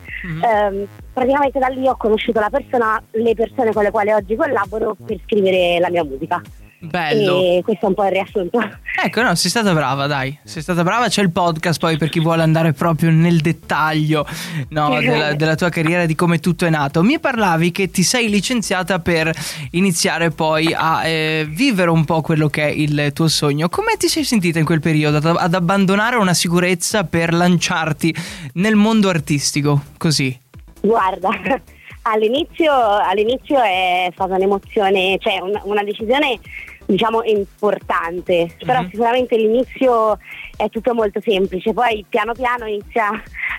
Ehm, 0.44 0.86
praticamente 1.12 1.58
da 1.58 1.68
lì 1.68 1.88
ho 1.88 1.96
conosciuto 1.96 2.40
la 2.40 2.50
persona, 2.50 3.02
le 3.12 3.34
persone 3.34 3.72
con 3.72 3.82
le 3.84 3.90
quali 3.90 4.12
oggi 4.12 4.36
collaboro 4.36 4.94
per 5.02 5.18
scrivere 5.24 5.78
la 5.80 5.88
mia 5.88 6.04
musica 6.04 6.42
Bello. 6.84 7.40
e 7.40 7.62
questo 7.62 7.86
è 7.86 7.88
un 7.88 7.94
po' 7.94 8.04
il 8.06 8.10
riassunto 8.10 8.58
Ecco, 9.04 9.22
no, 9.22 9.34
sei 9.34 9.50
stata 9.50 9.72
brava, 9.72 10.06
dai. 10.06 10.38
Sei 10.44 10.62
stata 10.62 10.82
brava. 10.82 11.08
C'è 11.08 11.22
il 11.22 11.30
podcast 11.30 11.80
poi 11.80 11.96
per 11.96 12.08
chi 12.08 12.20
vuole 12.20 12.42
andare 12.42 12.72
proprio 12.72 13.10
nel 13.10 13.40
dettaglio 13.40 14.26
no, 14.68 15.00
della, 15.00 15.34
della 15.34 15.54
tua 15.54 15.70
carriera, 15.70 16.04
di 16.06 16.14
come 16.14 16.38
tutto 16.38 16.66
è 16.66 16.70
nato. 16.70 17.02
Mi 17.02 17.18
parlavi 17.18 17.72
che 17.72 17.90
ti 17.90 18.02
sei 18.02 18.28
licenziata 18.28 18.98
per 18.98 19.32
iniziare 19.72 20.30
poi 20.30 20.72
a 20.76 21.06
eh, 21.06 21.46
vivere 21.48 21.90
un 21.90 22.04
po' 22.04 22.20
quello 22.20 22.48
che 22.48 22.64
è 22.64 22.70
il 22.70 23.12
tuo 23.14 23.28
sogno. 23.28 23.68
Come 23.68 23.96
ti 23.96 24.08
sei 24.08 24.24
sentita 24.24 24.58
in 24.58 24.64
quel 24.64 24.80
periodo 24.80 25.16
ad, 25.16 25.36
ad 25.36 25.54
abbandonare 25.54 26.16
una 26.16 26.34
sicurezza 26.34 27.04
per 27.04 27.32
lanciarti 27.32 28.14
nel 28.54 28.76
mondo 28.76 29.08
artistico? 29.08 29.82
Così. 29.96 30.38
Guarda, 30.80 31.28
all'inizio, 32.02 32.72
all'inizio 32.72 33.60
è 33.60 34.10
stata 34.12 34.34
un'emozione, 34.34 35.16
cioè 35.18 35.40
una, 35.40 35.60
una 35.64 35.82
decisione 35.82 36.38
diciamo 36.86 37.22
importante, 37.24 38.54
però 38.64 38.82
Mhm. 38.82 38.90
sicuramente 38.90 39.36
l'inizio 39.36 40.18
è 40.56 40.68
tutto 40.68 40.94
molto 40.94 41.20
semplice, 41.22 41.72
poi 41.72 42.04
piano 42.08 42.32
piano 42.32 42.66
inizia 42.66 43.08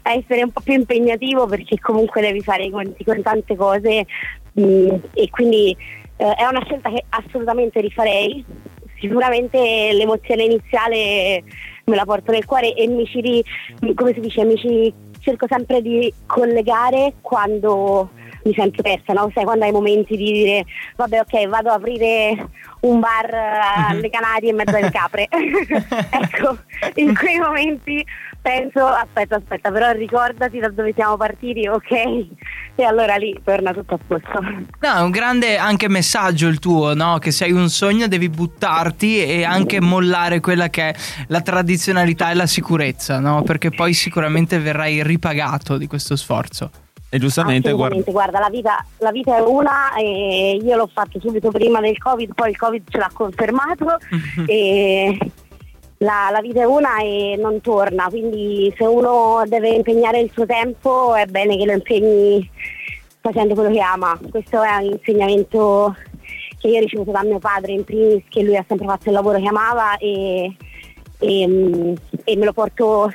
a 0.03 0.11
essere 0.13 0.43
un 0.43 0.51
po' 0.51 0.61
più 0.61 0.73
impegnativo 0.73 1.45
perché 1.45 1.79
comunque 1.79 2.21
devi 2.21 2.41
fare 2.41 2.65
i 2.65 2.69
conti 2.69 3.03
con 3.03 3.21
tante 3.21 3.55
cose 3.55 4.05
mh, 4.51 4.95
e 5.13 5.29
quindi 5.29 5.75
eh, 6.17 6.33
è 6.33 6.45
una 6.45 6.63
scelta 6.65 6.89
che 6.89 7.03
assolutamente 7.09 7.79
rifarei. 7.81 8.43
Sicuramente 8.99 9.57
l'emozione 9.93 10.43
iniziale 10.43 11.43
me 11.85 11.95
la 11.95 12.05
porto 12.05 12.31
nel 12.31 12.45
cuore 12.45 12.73
e 12.73 12.87
mi 12.87 13.05
ci, 13.05 13.19
ri- 13.19 13.43
come 13.95 14.13
si 14.13 14.21
dice, 14.21 14.45
mi 14.45 14.55
ci 14.55 14.93
cerco 15.19 15.45
sempre 15.49 15.81
di 15.81 16.13
collegare 16.25 17.13
quando 17.21 18.11
mi 18.43 18.53
sento 18.53 18.81
persa, 18.81 19.13
no? 19.13 19.31
Sai, 19.33 19.43
quando 19.43 19.65
hai 19.65 19.71
momenti 19.71 20.15
di 20.15 20.31
dire 20.31 20.65
vabbè 20.95 21.19
ok 21.19 21.47
vado 21.47 21.69
ad 21.69 21.79
aprire 21.79 22.49
un 22.81 22.99
bar 22.99 23.33
eh, 23.33 23.91
alle 23.91 24.09
Canarie 24.09 24.49
in 24.49 24.55
mezzo 24.55 24.75
alle 24.75 24.91
capre. 24.91 25.27
ecco, 25.31 26.57
in 26.95 27.15
quei 27.15 27.39
momenti 27.39 28.05
penso 28.41 28.85
aspetta 28.85 29.37
aspetta 29.37 29.71
però 29.71 29.91
ricordati 29.93 30.59
da 30.59 30.67
dove 30.69 30.91
siamo 30.93 31.15
partiti, 31.15 31.65
ok, 31.67 31.91
e 32.75 32.83
allora 32.83 33.15
lì 33.15 33.39
torna 33.43 33.71
tutto 33.71 33.93
a 33.93 33.99
posto. 34.05 34.41
No, 34.41 34.95
è 34.95 35.01
un 35.01 35.11
grande 35.11 35.57
anche 35.57 35.87
messaggio 35.87 36.47
il 36.47 36.59
tuo, 36.59 36.93
no? 36.93 37.19
Che 37.19 37.31
se 37.31 37.45
hai 37.45 37.51
un 37.53 37.69
sogno 37.69 38.07
devi 38.07 38.29
buttarti 38.29 39.23
e 39.23 39.43
anche 39.45 39.79
mollare 39.79 40.41
quella 40.41 40.69
che 40.69 40.89
è 40.89 40.95
la 41.27 41.41
tradizionalità 41.41 42.31
e 42.31 42.33
la 42.33 42.47
sicurezza, 42.47 43.19
no? 43.19 43.43
Perché 43.43 43.69
poi 43.69 43.93
sicuramente 43.93 44.59
verrai 44.59 45.01
ripagato 45.03 45.77
di 45.77 45.87
questo 45.87 46.17
sforzo. 46.17 46.82
E 47.13 47.19
giustamente, 47.19 47.71
guarda, 47.73 48.01
guarda, 48.09 48.39
la 48.39 48.49
vita, 48.49 48.83
la 48.97 49.11
vita 49.11 49.37
è 49.37 49.39
una 49.39 49.93
e 49.97 50.59
io 50.59 50.75
l'ho 50.75 50.89
fatto 50.91 51.19
subito 51.19 51.51
prima 51.51 51.79
del 51.79 51.95
Covid, 51.95 52.33
poi 52.33 52.49
il 52.49 52.57
Covid 52.57 52.89
ce 52.89 52.97
l'ha 52.97 53.11
confermato 53.13 53.97
e 54.47 55.15
la, 55.97 56.29
la 56.31 56.41
vita 56.41 56.61
è 56.61 56.65
una 56.65 56.97
e 57.03 57.37
non 57.39 57.61
torna, 57.61 58.07
quindi 58.09 58.73
se 58.75 58.85
uno 58.85 59.43
deve 59.45 59.69
impegnare 59.69 60.21
il 60.21 60.31
suo 60.33 60.47
tempo 60.47 61.13
è 61.13 61.27
bene 61.27 61.55
che 61.55 61.65
lo 61.65 61.73
impegni 61.73 62.49
facendo 63.21 63.53
quello 63.53 63.69
che 63.69 63.81
ama. 63.81 64.19
Questo 64.31 64.63
è 64.63 64.75
un 64.77 64.93
insegnamento 64.93 65.95
che 66.57 66.67
io 66.67 66.77
ho 66.77 66.81
ricevuto 66.81 67.11
da 67.11 67.21
mio 67.21 67.37
padre 67.37 67.73
in 67.73 67.83
primis, 67.83 68.23
che 68.27 68.41
lui 68.41 68.57
ha 68.57 68.65
sempre 68.67 68.87
fatto 68.87 69.09
il 69.09 69.13
lavoro 69.13 69.39
che 69.39 69.47
amava 69.47 69.97
e, 69.97 70.51
e, 71.19 71.47
mm, 71.47 71.93
e 72.23 72.35
me 72.37 72.45
lo 72.45 72.53
porto 72.53 73.13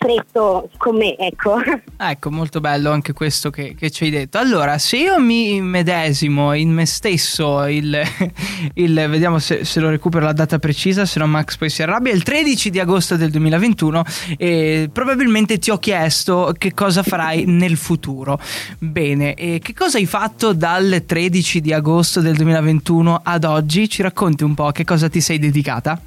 stretto 0.00 0.70
con 0.78 0.96
me, 0.96 1.16
ecco. 1.18 1.58
Ecco, 2.00 2.30
molto 2.30 2.60
bello 2.60 2.90
anche 2.90 3.12
questo 3.12 3.50
che, 3.50 3.74
che 3.78 3.90
ci 3.90 4.04
hai 4.04 4.10
detto. 4.10 4.38
Allora, 4.38 4.78
se 4.78 4.96
io 4.96 5.20
mi 5.20 5.60
medesimo 5.60 6.54
in 6.54 6.72
me 6.72 6.86
stesso, 6.86 7.66
il, 7.66 8.00
il- 8.74 9.06
vediamo 9.10 9.38
se, 9.38 9.66
se 9.66 9.80
lo 9.80 9.90
recupero 9.90 10.24
la 10.24 10.32
data 10.32 10.58
precisa, 10.58 11.04
se 11.04 11.18
no 11.18 11.26
Max 11.26 11.58
poi 11.58 11.68
si 11.68 11.82
arrabbia, 11.82 12.10
il 12.12 12.22
13 12.22 12.70
di 12.70 12.80
agosto 12.80 13.16
del 13.16 13.30
2021, 13.30 14.02
e 14.38 14.88
probabilmente 14.90 15.58
ti 15.58 15.70
ho 15.70 15.76
chiesto 15.76 16.54
che 16.56 16.72
cosa 16.72 17.02
farai 17.02 17.44
nel 17.44 17.76
futuro. 17.76 18.40
Bene, 18.78 19.34
e 19.34 19.58
che 19.62 19.74
cosa 19.74 19.98
hai 19.98 20.06
fatto 20.06 20.54
dal 20.54 21.02
13 21.06 21.60
di 21.60 21.74
agosto 21.74 22.22
del 22.22 22.34
2021 22.36 23.20
ad 23.22 23.44
oggi? 23.44 23.90
Ci 23.90 24.00
racconti 24.00 24.42
un 24.42 24.54
po' 24.54 24.68
a 24.68 24.72
che 24.72 24.84
cosa 24.84 25.10
ti 25.10 25.20
sei 25.20 25.38
dedicata? 25.38 26.00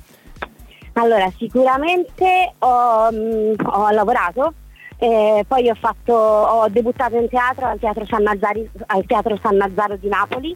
Allora, 0.93 1.31
sicuramente 1.37 2.53
ho, 2.59 3.09
mm, 3.11 3.53
ho 3.63 3.89
lavorato, 3.89 4.53
eh, 4.97 5.43
poi 5.47 5.69
ho, 5.69 5.75
fatto, 5.75 6.13
ho 6.13 6.69
debuttato 6.69 7.17
in 7.17 7.27
teatro 7.29 7.65
al 7.65 7.79
teatro, 7.79 8.05
San 8.05 8.23
Nazzari- 8.23 8.69
al 8.87 9.05
teatro 9.05 9.39
San 9.41 9.55
Nazzaro 9.55 9.97
di 9.97 10.07
Napoli 10.07 10.55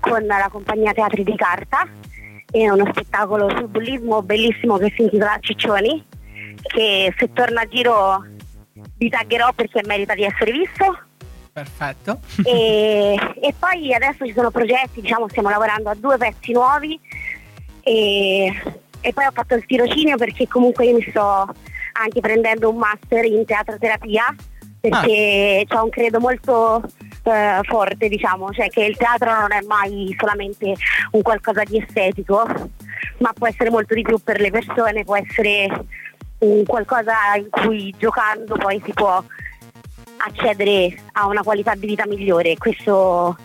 con 0.00 0.24
la 0.26 0.48
compagnia 0.50 0.92
Teatri 0.92 1.24
di 1.24 1.36
Carta 1.36 1.86
e 2.50 2.70
uno 2.70 2.84
spettacolo 2.90 3.48
sul 3.50 3.68
bullismo 3.68 4.22
bellissimo 4.22 4.76
che 4.76 4.92
si 4.94 5.02
intitola 5.02 5.38
Ciccioni, 5.40 6.04
che 6.62 7.14
se 7.16 7.32
torna 7.32 7.62
a 7.62 7.66
giro 7.66 8.24
vi 8.98 9.08
taggerò 9.08 9.52
perché 9.52 9.82
merita 9.86 10.14
di 10.14 10.24
essere 10.24 10.52
visto. 10.52 10.98
Perfetto. 11.52 12.20
e, 12.44 13.14
e 13.40 13.54
poi 13.58 13.94
adesso 13.94 14.26
ci 14.26 14.32
sono 14.32 14.50
progetti, 14.50 15.00
diciamo 15.00 15.28
stiamo 15.28 15.48
lavorando 15.48 15.88
a 15.88 15.94
due 15.94 16.18
pezzi 16.18 16.52
nuovi 16.52 17.00
e, 17.80 18.52
e 19.06 19.12
poi 19.12 19.24
ho 19.24 19.30
fatto 19.32 19.54
il 19.54 19.64
tirocinio 19.64 20.16
perché 20.16 20.48
comunque 20.48 20.84
io 20.84 20.96
mi 20.96 21.06
sto 21.08 21.46
anche 21.92 22.20
prendendo 22.20 22.70
un 22.70 22.78
master 22.78 23.24
in 23.24 23.44
teatroterapia 23.44 24.34
perché 24.80 25.64
ho 25.68 25.84
un 25.84 25.90
credo 25.90 26.18
molto 26.18 26.82
eh, 27.22 27.60
forte 27.62 28.08
diciamo, 28.08 28.50
cioè 28.50 28.68
che 28.68 28.82
il 28.82 28.96
teatro 28.96 29.30
non 29.30 29.52
è 29.52 29.60
mai 29.64 30.12
solamente 30.18 30.74
un 31.12 31.22
qualcosa 31.22 31.62
di 31.62 31.78
estetico 31.78 32.44
ma 33.18 33.32
può 33.32 33.46
essere 33.46 33.70
molto 33.70 33.94
di 33.94 34.02
più 34.02 34.18
per 34.18 34.40
le 34.40 34.50
persone, 34.50 35.04
può 35.04 35.16
essere 35.16 35.68
un 36.38 36.64
qualcosa 36.64 37.14
in 37.36 37.48
cui 37.48 37.94
giocando 37.96 38.56
poi 38.56 38.82
si 38.84 38.92
può 38.92 39.22
accedere 40.16 40.96
a 41.12 41.26
una 41.26 41.42
qualità 41.42 41.76
di 41.76 41.86
vita 41.86 42.06
migliore. 42.06 42.56
Questo 42.56 43.36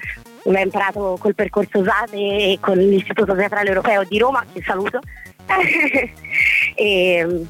l'ho 0.44 0.58
imparato 0.58 1.18
col 1.20 1.36
percorso 1.36 1.80
USATE 1.80 2.18
e 2.18 2.58
con 2.60 2.77
l'Istituto 2.77 3.36
Teatrale 3.36 3.68
Europeo 3.70 4.03
di 4.03 4.18
Roma, 4.18 4.44
che 4.51 4.62
saluto. 4.63 5.00
e, 6.75 7.45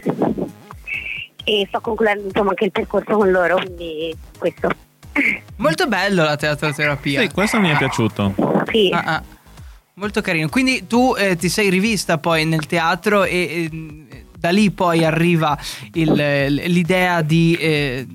e 1.43 1.65
sto 1.67 1.81
concludendo 1.81 2.27
insomma 2.27 2.50
anche 2.50 2.65
il 2.65 2.71
percorso 2.71 3.15
con 3.17 3.31
loro, 3.31 3.55
quindi 3.57 4.15
questo. 4.38 4.69
Molto 5.57 5.88
bello 5.88 6.24
la 6.24 6.36
teatroterapia. 6.38 7.21
sì, 7.21 7.29
questo 7.29 7.60
mi 7.60 7.69
è 7.69 7.77
piaciuto. 7.77 8.33
Sì. 8.71 8.89
Ah, 8.93 9.03
ah. 9.15 9.24
Molto 9.95 10.21
carino. 10.21 10.48
Quindi 10.50 10.88
tu 10.88 11.13
eh, 11.17 11.36
ti 11.36 11.50
sei 11.50 11.69
rivista 11.69 12.17
poi 12.17 12.45
nel 12.45 12.65
teatro 12.65 13.24
e, 13.24 13.69
e, 13.69 14.24
da 14.38 14.50
lì 14.50 14.71
poi 14.71 15.03
arriva 15.03 15.57
il- 15.93 16.53
l'idea 16.67 17.21
di 17.21 17.55
eh, 17.60 18.07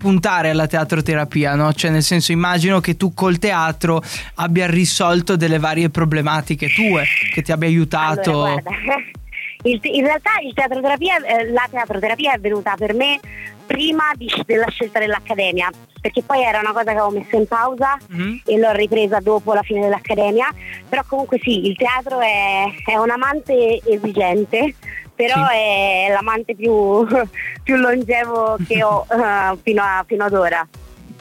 puntare 0.00 0.48
alla 0.48 0.66
teatroterapia, 0.66 1.54
no? 1.54 1.74
Cioè 1.74 1.90
nel 1.90 2.02
senso 2.02 2.32
immagino 2.32 2.80
che 2.80 2.96
tu 2.96 3.12
col 3.12 3.38
teatro 3.38 4.02
abbia 4.36 4.66
risolto 4.66 5.36
delle 5.36 5.58
varie 5.58 5.90
problematiche 5.90 6.68
tue, 6.68 7.04
che 7.34 7.42
ti 7.42 7.52
abbia 7.52 7.68
aiutato. 7.68 8.44
Allora, 8.44 8.62
il- 9.64 9.78
in 9.82 10.04
realtà 10.06 10.30
il 10.42 10.54
teatroterapia, 10.54 11.16
eh, 11.18 11.50
la 11.52 11.68
teatroterapia 11.70 12.32
è 12.32 12.38
venuta 12.38 12.74
per 12.78 12.94
me 12.94 13.20
prima 13.66 14.04
di- 14.16 14.30
della 14.46 14.68
scelta 14.70 14.98
dell'accademia, 14.98 15.68
perché 16.00 16.22
poi 16.22 16.42
era 16.42 16.60
una 16.60 16.72
cosa 16.72 16.84
che 16.92 16.98
avevo 16.98 17.10
messo 17.10 17.36
in 17.36 17.46
pausa 17.46 17.96
Mhm. 18.08 18.40
e 18.46 18.58
l'ho 18.58 18.72
ripresa 18.72 19.20
dopo 19.20 19.52
la 19.52 19.62
fine 19.62 19.80
dell'accademia, 19.82 20.48
però 20.88 21.02
comunque 21.06 21.38
sì, 21.42 21.66
il 21.68 21.76
teatro 21.76 22.20
è, 22.20 22.64
è 22.86 22.96
un 22.96 23.10
amante 23.10 23.80
esigente, 23.84 24.74
però 25.20 25.46
Sì. 25.48 25.54
è 25.54 26.06
l'amante 26.12 26.54
più, 26.54 27.06
più 27.62 27.76
longevo 27.76 28.56
che 28.66 28.82
ho 28.82 29.04
eh, 29.10 29.56
fino, 29.62 29.82
a- 29.82 30.04
fino 30.06 30.24
ad 30.24 30.32
ora. 30.32 30.66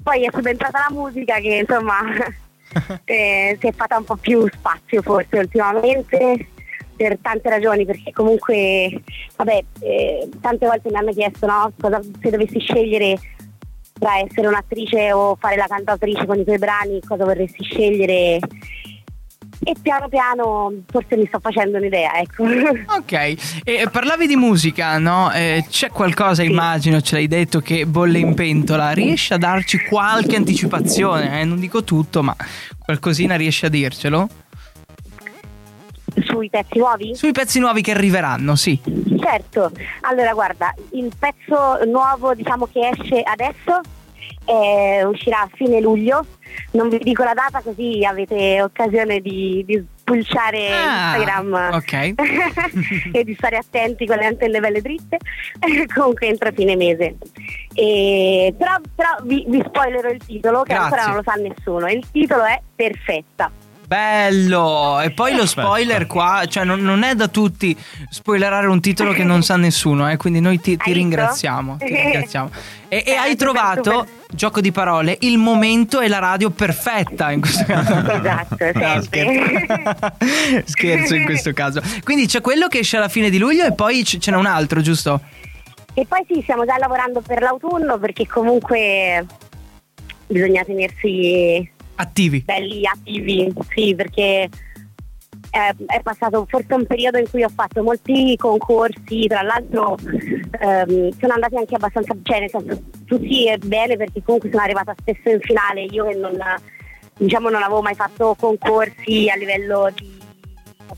Poi 0.02 0.24
è 0.24 0.30
subentrata 0.34 0.86
la 0.88 0.96
musica 0.96 1.36
che 1.40 1.66
insomma 1.68 2.00
eh, 3.04 3.58
si 3.60 3.68
è 3.68 3.72
fatta 3.74 3.98
un 3.98 4.06
po' 4.06 4.16
più 4.16 4.48
spazio 4.50 5.02
forse 5.02 5.38
ultimamente 5.38 6.48
per 6.96 7.18
tante 7.22 7.50
ragioni 7.50 7.86
perché 7.86 8.12
comunque 8.12 9.02
vabbè 9.36 9.64
eh, 9.82 10.30
tante 10.42 10.66
volte 10.66 10.90
mi 10.90 10.98
hanno 10.98 11.12
chiesto 11.12 11.46
no, 11.46 11.72
cosa, 11.80 12.00
se 12.22 12.30
dovessi 12.30 12.60
scegliere 12.60 13.18
tra 14.00 14.18
essere 14.20 14.48
un'attrice 14.48 15.12
o 15.12 15.36
fare 15.40 15.56
la 15.58 15.68
cantautrice 15.68 16.26
con 16.26 16.40
i 16.40 16.44
tuoi 16.44 16.58
brani 16.58 17.02
cosa 17.06 17.26
vorresti 17.26 17.64
scegliere 17.64 18.40
e 19.62 19.76
piano 19.82 20.08
piano 20.08 20.72
forse 20.88 21.18
mi 21.18 21.26
sto 21.28 21.40
facendo 21.40 21.78
un'idea 21.78 22.14
ecco 22.20 22.44
Ok, 22.98 23.12
e 23.64 23.88
parlavi 23.92 24.28
di 24.28 24.36
musica, 24.36 24.98
no? 24.98 25.32
Eh, 25.32 25.66
c'è 25.70 25.90
qualcosa, 25.90 26.44
immagino, 26.44 27.02
ce 27.02 27.16
l'hai 27.16 27.28
detto, 27.28 27.60
che 27.60 27.86
bolle 27.86 28.20
in 28.20 28.34
pentola. 28.34 28.92
Riesci 28.92 29.34
a 29.34 29.38
darci 29.38 29.84
qualche 29.86 30.36
anticipazione? 30.36 31.42
eh? 31.42 31.44
Non 31.46 31.60
dico 31.60 31.84
tutto, 31.84 32.24
ma 32.24 32.36
qualcosina 32.78 33.36
riesci 33.36 33.66
a 33.66 33.70
dircelo? 33.70 34.30
sui 36.26 36.50
pezzi 36.50 36.78
nuovi? 36.78 37.16
Sui 37.16 37.32
pezzi 37.32 37.60
nuovi 37.60 37.82
che 37.82 37.92
arriveranno, 37.92 38.56
sì. 38.56 38.80
Certo, 39.20 39.72
allora 40.02 40.34
guarda, 40.34 40.74
il 40.92 41.12
pezzo 41.18 41.80
nuovo 41.86 42.34
diciamo 42.34 42.68
che 42.68 42.90
esce 42.90 43.22
adesso 43.22 43.80
eh, 44.46 45.04
uscirà 45.06 45.42
a 45.42 45.50
fine 45.54 45.80
luglio, 45.80 46.26
non 46.72 46.90
vi 46.90 47.00
dico 47.00 47.24
la 47.24 47.34
data 47.34 47.62
così 47.62 48.06
avete 48.06 48.62
occasione 48.62 49.20
di, 49.20 49.64
di 49.66 49.84
spulciare 50.00 50.70
Ah, 50.72 51.16
Instagram 51.18 51.70
ok. 51.74 52.14
e 53.14 53.24
di 53.24 53.34
stare 53.36 53.58
attenti 53.58 54.06
con 54.06 54.18
le 54.18 54.26
antenne 54.26 54.60
belle 54.60 54.82
dritte, 54.82 55.18
comunque 55.94 56.28
entro 56.28 56.52
fine 56.52 56.76
mese. 56.76 57.18
E- 57.74 58.54
però 58.58 58.76
però 58.96 59.10
vi, 59.24 59.46
vi 59.48 59.64
spoilerò 59.66 60.10
il 60.10 60.22
titolo 60.26 60.64
che 60.64 60.74
Grazie. 60.74 60.84
ancora 60.84 61.06
non 61.06 61.16
lo 61.16 61.24
sa 61.24 61.34
nessuno, 61.34 61.88
il 61.90 62.06
titolo 62.12 62.44
è 62.46 62.60
Perfetta. 62.76 63.52
Bello! 63.90 65.00
E 65.02 65.10
poi 65.10 65.36
lo 65.36 65.48
spoiler 65.48 66.06
qua, 66.06 66.46
cioè 66.48 66.64
non, 66.64 66.80
non 66.80 67.02
è 67.02 67.16
da 67.16 67.28
tutti 67.28 67.76
spoilerare 68.10 68.68
un 68.68 68.80
titolo 68.82 69.14
che 69.14 69.24
non 69.24 69.42
sa 69.42 69.58
nessuno, 69.58 70.08
eh, 70.08 70.16
quindi 70.16 70.40
noi 70.42 70.60
ti, 70.60 70.78
ti 70.78 70.94
ringraziamo. 70.94 71.78
Ti 71.78 71.86
ringraziamo. 71.86 72.50
E, 72.92 73.04
e 73.06 73.14
hai 73.14 73.32
super, 73.32 73.38
trovato, 73.38 73.92
super. 73.92 74.08
Gioco 74.32 74.62
di 74.62 74.72
parole, 74.72 75.18
il 75.22 75.38
momento 75.38 76.00
e 76.02 76.08
la 76.08 76.20
radio 76.20 76.50
perfetta 76.52 77.32
in 77.32 77.42
questo 77.42 77.64
caso. 77.66 77.94
Esatto, 78.20 78.58
No, 78.74 79.02
scherzo. 79.02 80.14
Scherzo 80.66 81.16
in 81.16 81.26
questo 81.26 81.52
caso. 81.54 81.82
Quindi 82.04 82.28
c'è 82.28 82.42
quello 82.42 82.68
che 82.68 82.80
esce 82.80 82.98
alla 82.98 83.08
fine 83.10 83.30
di 83.30 83.38
luglio 83.38 83.66
e 83.66 83.74
poi 83.74 84.04
c- 84.04 84.18
ce 84.20 84.32
n'è 84.32 84.38
un 84.38 84.46
altro, 84.46 84.82
giusto? 84.82 85.22
E 85.94 86.06
poi 86.06 86.24
sì, 86.28 86.40
stiamo 86.44 86.66
già 86.66 86.78
lavorando 86.78 87.22
per 87.22 87.42
l'autunno 87.42 87.98
perché 87.98 88.28
comunque 88.28 89.26
bisogna 90.28 90.64
tenersi 90.64 91.68
Attivi. 91.96 92.42
belli 92.46 92.86
attivi, 92.88 93.52
sì, 93.74 93.94
perché 93.96 94.48
è, 95.50 95.74
è 95.88 96.02
passato 96.02 96.46
forse 96.48 96.74
un 96.74 96.86
periodo 96.86 97.18
in 97.18 97.30
cui 97.30 97.44
ho 97.44 97.50
fatto 97.50 97.82
molti 97.84 98.36
concorsi, 98.38 99.28
tra 99.28 99.42
l'altro 99.42 99.98
ehm, 100.60 101.12
sono 101.20 101.34
andati 101.34 101.56
anche 101.56 101.76
abbastanza, 101.76 102.16
cioè 102.22 102.40
nel 102.40 102.50
senso 102.50 102.82
tutti 103.06 103.52
bene 103.66 103.98
perché 103.98 104.22
comunque 104.24 104.50
sono 104.50 104.64
arrivata 104.64 104.94
spesso 104.98 105.30
in 105.30 105.40
finale, 105.42 105.84
io 105.84 106.06
che 106.06 106.16
non, 106.16 106.38
diciamo, 107.18 107.50
non 107.50 107.64
avevo 107.64 107.82
mai 107.82 107.96
fatto 107.96 108.36
concorsi 108.40 109.30
a 109.30 109.36
livello 109.36 109.92
di 109.96 110.18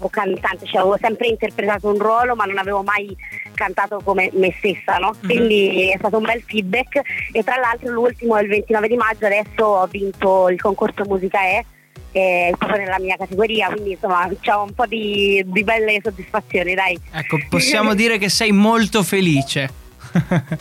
cantante, 0.10 0.66
cioè 0.66 0.82
avevo 0.82 0.98
sempre 1.00 1.28
interpretato 1.28 1.90
un 1.90 1.98
ruolo 1.98 2.36
ma 2.36 2.46
non 2.46 2.58
avevo 2.58 2.82
mai 2.82 3.16
cantato 3.54 4.00
come 4.04 4.30
me 4.34 4.54
stessa, 4.58 4.98
no? 4.98 5.14
Mhm. 5.20 5.30
Quindi 5.30 5.92
è 5.92 5.98
stato 5.98 6.18
un 6.18 6.24
bel 6.24 6.42
feedback 6.42 7.02
e 7.32 7.44
tra 7.44 7.58
l'altro 7.58 7.92
l'ultimo 7.92 8.38
è 8.38 8.42
il 8.42 8.48
29 8.48 8.88
di 8.88 8.96
maggio, 8.96 9.26
adesso 9.26 9.64
ho 9.64 9.88
vinto 9.88 10.50
il 10.50 10.60
concorso 10.60 11.04
Musica 11.06 11.42
E. 11.44 11.66
eh, 12.12 12.54
proprio 12.58 12.80
nella 12.80 13.00
mia 13.00 13.16
categoria, 13.18 13.70
quindi 13.70 13.92
insomma 13.92 14.30
c'ho 14.42 14.64
un 14.64 14.74
po' 14.74 14.86
di, 14.86 15.44
di 15.46 15.64
belle 15.64 16.00
soddisfazioni, 16.04 16.74
dai. 16.74 17.00
Ecco, 17.12 17.40
possiamo 17.50 17.94
dire 17.94 18.18
che 18.18 18.30
sei 18.30 18.52
molto 18.52 19.04
felice. 19.04 19.80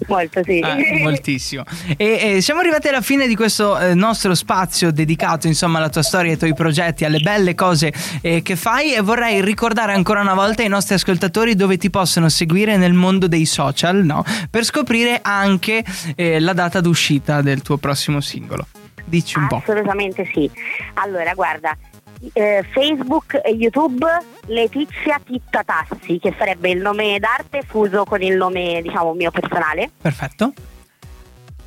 Molto, 0.07 0.43
sì. 0.45 0.61
Eh, 0.61 1.01
moltissimo. 1.03 1.65
E, 1.97 2.37
e 2.37 2.41
siamo 2.41 2.61
arrivati 2.61 2.89
alla 2.89 3.01
fine 3.01 3.27
di 3.27 3.35
questo 3.35 3.79
eh, 3.79 3.95
nostro 3.95 4.35
spazio 4.35 4.93
dedicato 4.93 5.47
insomma 5.47 5.79
alla 5.79 5.89
tua 5.89 6.03
storia, 6.03 6.33
ai 6.33 6.39
tuoi 6.39 6.55
progetti, 6.55 7.05
alle 7.05 7.21
belle 7.21 7.55
cose 7.55 7.93
eh, 8.21 8.43
che 8.43 8.57
fai 8.57 8.95
e 8.95 9.01
vorrei 9.01 9.43
ricordare 9.43 9.93
ancora 9.93 10.21
una 10.21 10.35
volta 10.35 10.63
ai 10.63 10.69
nostri 10.69 10.95
ascoltatori 10.95 11.55
dove 11.55 11.77
ti 11.77 11.91
possono 11.91 12.29
seguire 12.29 12.77
nel 12.77 12.93
mondo 12.93 13.27
dei 13.27 13.45
social, 13.45 14.05
no? 14.05 14.25
Per 14.49 14.65
scoprire 14.65 15.19
anche 15.23 15.85
eh, 16.15 16.39
la 16.39 16.53
data 16.53 16.81
d'uscita 16.81 17.43
del 17.43 17.63
tuo 17.63 17.77
prossimo 17.77 18.21
singolo. 18.21 18.67
Dici 19.05 19.39
un 19.39 19.47
po'. 19.47 19.57
Assolutamente 19.57 20.29
sì. 20.33 20.51
Allora, 20.95 21.35
guarda, 21.35 21.77
eh, 22.33 22.65
Facebook 22.71 23.41
e 23.43 23.51
YouTube 23.51 24.07
Letizia 24.47 25.21
Titta 25.25 25.63
Tassi, 25.65 26.19
che 26.19 26.35
sarebbe 26.37 26.71
il 26.71 26.81
nome 26.81 27.19
d'arte 27.19 27.63
fuso 27.63 28.05
con 28.05 28.23
il 28.23 28.37
nome, 28.37 28.81
diciamo, 28.83 29.13
mio 29.15 29.31
personale. 29.31 29.91
Perfetto. 30.01 30.53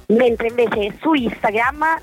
Mentre 0.07 0.47
invece 0.47 0.97
su 1.01 1.13
Instagram 1.13 2.01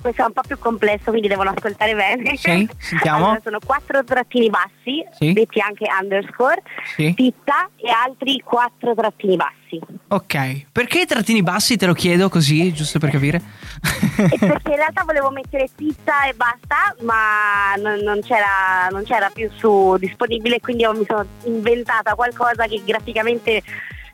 questo 0.00 0.22
è 0.22 0.24
un 0.26 0.32
po' 0.32 0.42
più 0.46 0.58
complesso, 0.58 1.10
quindi 1.10 1.28
devono 1.28 1.50
ascoltare 1.54 1.94
bene. 1.94 2.36
Sì, 2.36 2.68
sentiamo. 2.78 3.24
Allora, 3.26 3.40
sono 3.42 3.58
quattro 3.64 4.04
trattini 4.04 4.48
bassi, 4.48 5.04
Sì. 5.18 5.32
detti 5.32 5.60
anche 5.60 5.86
underscore, 6.00 6.62
Sì. 6.96 7.12
Titta 7.14 7.68
e 7.76 7.90
altri 7.90 8.40
quattro 8.44 8.94
trattini 8.94 9.36
bassi. 9.36 9.80
Ok. 10.08 10.66
Perché 10.72 11.04
trattini 11.04 11.42
bassi 11.42 11.76
te 11.76 11.86
lo 11.86 11.92
chiedo 11.94 12.28
così, 12.28 12.72
giusto 12.72 12.98
per 12.98 13.10
capire? 13.10 13.40
Perché 14.16 14.70
in 14.70 14.76
realtà 14.76 15.02
volevo 15.04 15.30
mettere 15.30 15.68
pizza 15.74 16.24
e 16.26 16.32
basta, 16.34 16.94
ma 17.02 17.74
non, 17.76 17.98
non 18.00 18.20
c'era, 18.22 18.88
non 18.90 19.04
c'era 19.04 19.28
più 19.30 19.50
su 19.56 19.96
disponibile, 19.98 20.60
quindi 20.60 20.82
io 20.84 20.92
mi 20.92 21.04
sono 21.06 21.24
inventata 21.44 22.14
qualcosa 22.14 22.66
che 22.66 22.82
graficamente 22.84 23.62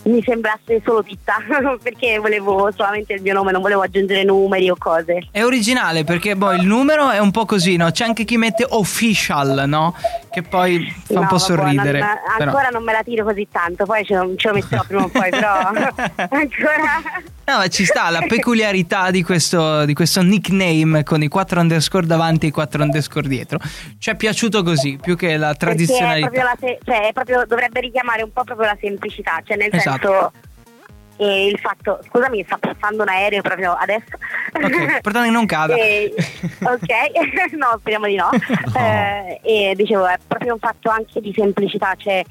mi 0.04 0.22
sembrasse 0.22 0.82
solo 0.84 1.02
pizza, 1.02 1.34
perché 1.82 2.18
volevo 2.18 2.70
solamente 2.74 3.14
il 3.14 3.22
mio 3.22 3.32
nome, 3.32 3.52
non 3.52 3.62
volevo 3.62 3.82
aggiungere 3.82 4.24
numeri 4.24 4.70
o 4.70 4.76
cose. 4.78 5.28
È 5.30 5.42
originale 5.42 6.04
perché 6.04 6.36
boh, 6.36 6.52
il 6.52 6.66
numero 6.66 7.10
è 7.10 7.18
un 7.18 7.30
po' 7.30 7.44
così, 7.44 7.76
no? 7.76 7.90
C'è 7.90 8.04
anche 8.04 8.24
chi 8.24 8.36
mette 8.36 8.66
official, 8.68 9.64
no? 9.66 9.94
Che 10.34 10.42
poi 10.42 10.92
fa 11.06 11.14
un 11.14 11.20
No, 11.20 11.26
po' 11.28 11.36
vabbè, 11.36 11.38
sorridere. 11.38 11.98
non- 12.00 12.08
però. 12.36 12.44
ancora 12.50 12.68
non 12.70 12.82
me 12.82 12.92
la 12.92 13.02
tiro 13.04 13.24
così 13.24 13.46
tanto, 13.50 13.84
poi 13.84 14.04
ce 14.04 14.14
lo, 14.16 14.34
ce 14.36 14.48
lo 14.48 14.54
metterò 14.54 14.82
prima 14.84 15.04
o 15.04 15.08
poi, 15.08 15.30
però 15.30 15.52
ancora... 16.28 17.02
No, 17.46 17.58
ma 17.58 17.68
ci 17.68 17.84
sta 17.84 18.10
la 18.10 18.22
peculiarità 18.26 19.10
di 19.10 19.22
questo, 19.22 19.84
di 19.84 19.94
questo 19.94 20.22
nickname 20.22 21.02
con 21.04 21.22
i 21.22 21.28
quattro 21.28 21.60
underscore 21.60 22.06
davanti 22.06 22.46
e 22.46 22.48
i 22.48 22.52
quattro 22.52 22.82
underscore 22.82 23.28
dietro. 23.28 23.58
Ci 23.98 24.10
è 24.10 24.16
piaciuto 24.16 24.62
così, 24.62 24.98
più 25.00 25.14
che 25.16 25.36
la 25.36 25.48
Perché 25.48 25.54
è 25.54 25.58
tradizionalità. 25.58 26.28
proprio 26.28 26.42
la 26.44 26.56
se- 26.58 26.78
cioè, 26.84 27.08
è 27.08 27.12
proprio- 27.12 27.44
dovrebbe 27.46 27.80
richiamare 27.80 28.22
un 28.22 28.32
po' 28.32 28.44
proprio 28.44 28.66
la 28.68 28.76
semplicità, 28.80 29.40
cioè 29.44 29.56
nel 29.56 29.68
Esatto. 29.72 30.08
senso 30.08 30.32
e 31.16 31.46
il 31.46 31.58
fatto, 31.58 32.00
scusami, 32.08 32.42
sta 32.44 32.58
passando 32.58 33.02
un 33.02 33.08
aereo 33.08 33.40
proprio 33.42 33.72
adesso. 33.72 34.16
Ok, 34.52 35.00
portando 35.00 35.30
non 35.30 35.46
cada. 35.46 35.74
E- 35.78 36.12
ok, 36.62 36.88
no, 37.56 37.76
speriamo 37.78 38.06
di 38.06 38.16
no. 38.16 38.30
Eh, 38.76 39.40
e 39.42 39.74
dicevo, 39.76 40.06
è 40.06 40.16
proprio 40.26 40.54
un 40.54 40.58
fatto 40.58 40.90
anche 40.90 41.20
di 41.20 41.32
semplicità, 41.36 41.94
cioè 41.96 42.22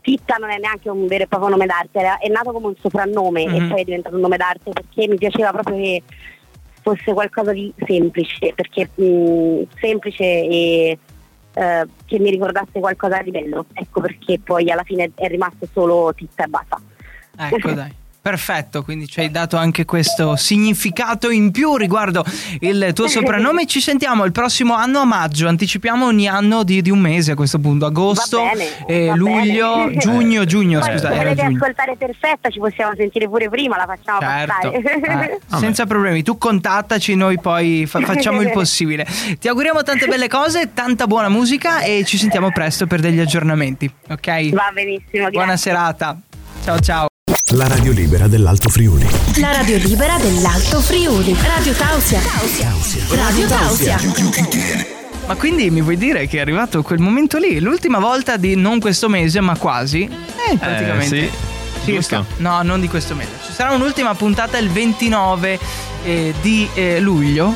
Titta 0.00 0.36
non 0.36 0.50
è 0.50 0.58
neanche 0.58 0.88
un 0.88 1.06
vero 1.06 1.24
e 1.24 1.26
proprio 1.26 1.50
nome 1.50 1.66
d'arte, 1.66 1.98
era- 1.98 2.18
è 2.18 2.28
nato 2.28 2.52
come 2.52 2.68
un 2.68 2.74
soprannome 2.80 3.46
Mhm. 3.46 3.54
e 3.54 3.68
poi 3.68 3.80
è 3.80 3.84
diventato 3.84 4.14
un 4.14 4.20
nome 4.22 4.36
d'arte 4.36 4.70
perché 4.70 5.06
mi 5.08 5.16
piaceva 5.18 5.50
proprio 5.50 5.76
che 5.76 6.02
fosse 6.80 7.12
qualcosa 7.12 7.52
di 7.52 7.70
semplice, 7.86 8.52
perché 8.54 8.88
mh, 8.94 9.62
semplice 9.80 10.22
e 10.24 10.98
eh, 11.54 11.86
che 12.06 12.18
mi 12.20 12.30
ricordasse 12.30 12.78
qualcosa 12.78 13.20
di 13.20 13.32
bello. 13.32 13.66
Ecco 13.74 14.00
perché 14.00 14.38
poi 14.38 14.70
alla 14.70 14.84
fine 14.84 15.10
è 15.16 15.26
rimasto 15.26 15.66
solo 15.72 16.14
Titta 16.14 16.44
e 16.44 16.46
basta. 16.46 16.80
Ecco 17.36 17.72
dai. 17.74 17.92
Perfetto, 18.28 18.82
quindi 18.82 19.06
ci 19.08 19.20
hai 19.20 19.30
dato 19.30 19.56
anche 19.56 19.86
questo 19.86 20.36
significato 20.36 21.30
in 21.30 21.50
più 21.50 21.76
riguardo 21.76 22.22
il 22.60 22.90
tuo 22.94 23.08
soprannome. 23.08 23.64
Ci 23.64 23.80
sentiamo 23.80 24.24
il 24.24 24.32
prossimo 24.32 24.74
anno 24.74 24.98
a 25.00 25.04
maggio. 25.06 25.48
Anticipiamo 25.48 26.04
ogni 26.04 26.28
anno 26.28 26.62
di, 26.62 26.82
di 26.82 26.90
un 26.90 26.98
mese 26.98 27.32
a 27.32 27.34
questo 27.34 27.58
punto: 27.58 27.86
agosto, 27.86 28.42
bene, 28.42 28.86
eh, 28.86 29.14
luglio, 29.14 29.86
bene. 29.86 29.96
giugno, 29.98 30.44
giugno. 30.44 30.80
Poi 30.80 30.90
Scusa, 30.90 31.08
se 31.10 31.16
volete 31.16 31.42
giugno. 31.42 31.56
ascoltare 31.56 31.96
perfetta 31.96 32.50
ci 32.50 32.58
possiamo 32.58 32.92
sentire 32.96 33.26
pure 33.30 33.48
prima, 33.48 33.78
la 33.78 33.86
facciamo 33.86 34.20
Certo, 34.20 34.70
passare. 34.72 35.32
Eh, 35.32 35.38
senza 35.58 35.86
problemi. 35.86 36.22
Tu 36.22 36.36
contattaci, 36.36 37.14
noi 37.14 37.40
poi 37.40 37.86
fa- 37.86 38.00
facciamo 38.00 38.42
il 38.42 38.50
possibile. 38.52 39.06
Ti 39.40 39.48
auguriamo 39.48 39.82
tante 39.82 40.06
belle 40.06 40.28
cose, 40.28 40.74
tanta 40.74 41.06
buona 41.06 41.30
musica 41.30 41.80
e 41.80 42.04
ci 42.04 42.18
sentiamo 42.18 42.52
presto 42.52 42.86
per 42.86 43.00
degli 43.00 43.20
aggiornamenti. 43.20 43.90
Ok? 44.10 44.50
Va 44.50 44.70
benissimo, 44.74 45.30
Buona 45.30 45.46
grazie. 45.46 45.70
serata. 45.70 46.18
Ciao 46.62 46.78
ciao. 46.80 47.06
La 47.52 47.66
radio 47.66 47.92
libera 47.92 48.28
dell'Alto 48.28 48.68
Friuli. 48.68 49.08
La 49.38 49.52
radio 49.52 49.78
libera 49.78 50.18
dell'Alto 50.18 50.80
Friuli. 50.80 51.34
Radio 51.40 51.72
Tausia. 51.72 52.20
Radio 53.10 53.46
Tausia. 53.46 53.98
Ma 55.26 55.34
quindi 55.34 55.70
mi 55.70 55.80
vuoi 55.80 55.96
dire 55.96 56.26
che 56.26 56.36
è 56.36 56.40
arrivato 56.40 56.82
quel 56.82 56.98
momento 56.98 57.38
lì, 57.38 57.58
l'ultima 57.58 58.00
volta 58.00 58.36
di 58.36 58.54
non 58.54 58.80
questo 58.80 59.08
mese, 59.08 59.40
ma 59.40 59.56
quasi? 59.56 60.02
Eh, 60.02 60.58
praticamente. 60.58 61.06
sì, 61.06 61.30
Circa. 61.84 62.18
giusto. 62.18 62.26
No, 62.36 62.60
non 62.62 62.80
di 62.80 62.88
questo 62.88 63.14
mese. 63.14 63.30
Ci 63.46 63.52
sarà 63.52 63.70
un'ultima 63.70 64.14
puntata 64.14 64.58
il 64.58 64.68
29 64.68 65.58
eh, 66.04 66.34
di 66.42 66.68
eh, 66.74 67.00
luglio. 67.00 67.54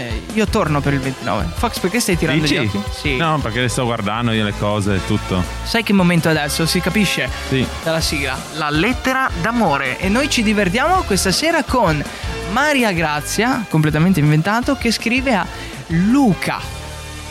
Eh, 0.00 0.22
io 0.32 0.46
torno 0.46 0.80
per 0.80 0.94
il 0.94 1.00
29. 1.00 1.48
Fox, 1.54 1.78
perché 1.78 2.00
stai 2.00 2.16
tirando 2.16 2.42
Dici? 2.42 2.54
gli 2.54 2.66
occhi? 2.66 2.82
Sì. 2.90 3.16
No, 3.16 3.38
perché 3.40 3.60
le 3.60 3.68
sto 3.68 3.84
guardando 3.84 4.32
io 4.32 4.44
le 4.44 4.54
cose 4.58 4.94
e 4.94 5.06
tutto. 5.06 5.42
Sai 5.64 5.82
che 5.82 5.92
momento 5.92 6.28
adesso? 6.28 6.64
Si 6.64 6.80
capisce? 6.80 7.28
Sì. 7.48 7.66
Dalla 7.82 8.00
sigla. 8.00 8.38
La 8.54 8.70
lettera 8.70 9.30
d'amore. 9.42 9.98
E 9.98 10.08
noi 10.08 10.30
ci 10.30 10.42
divertiamo 10.42 11.02
questa 11.02 11.30
sera 11.30 11.62
con 11.64 12.02
Maria 12.52 12.92
Grazia, 12.92 13.66
completamente 13.68 14.20
inventato, 14.20 14.76
che 14.76 14.90
scrive 14.90 15.34
a 15.34 15.46
Luca. 15.88 16.58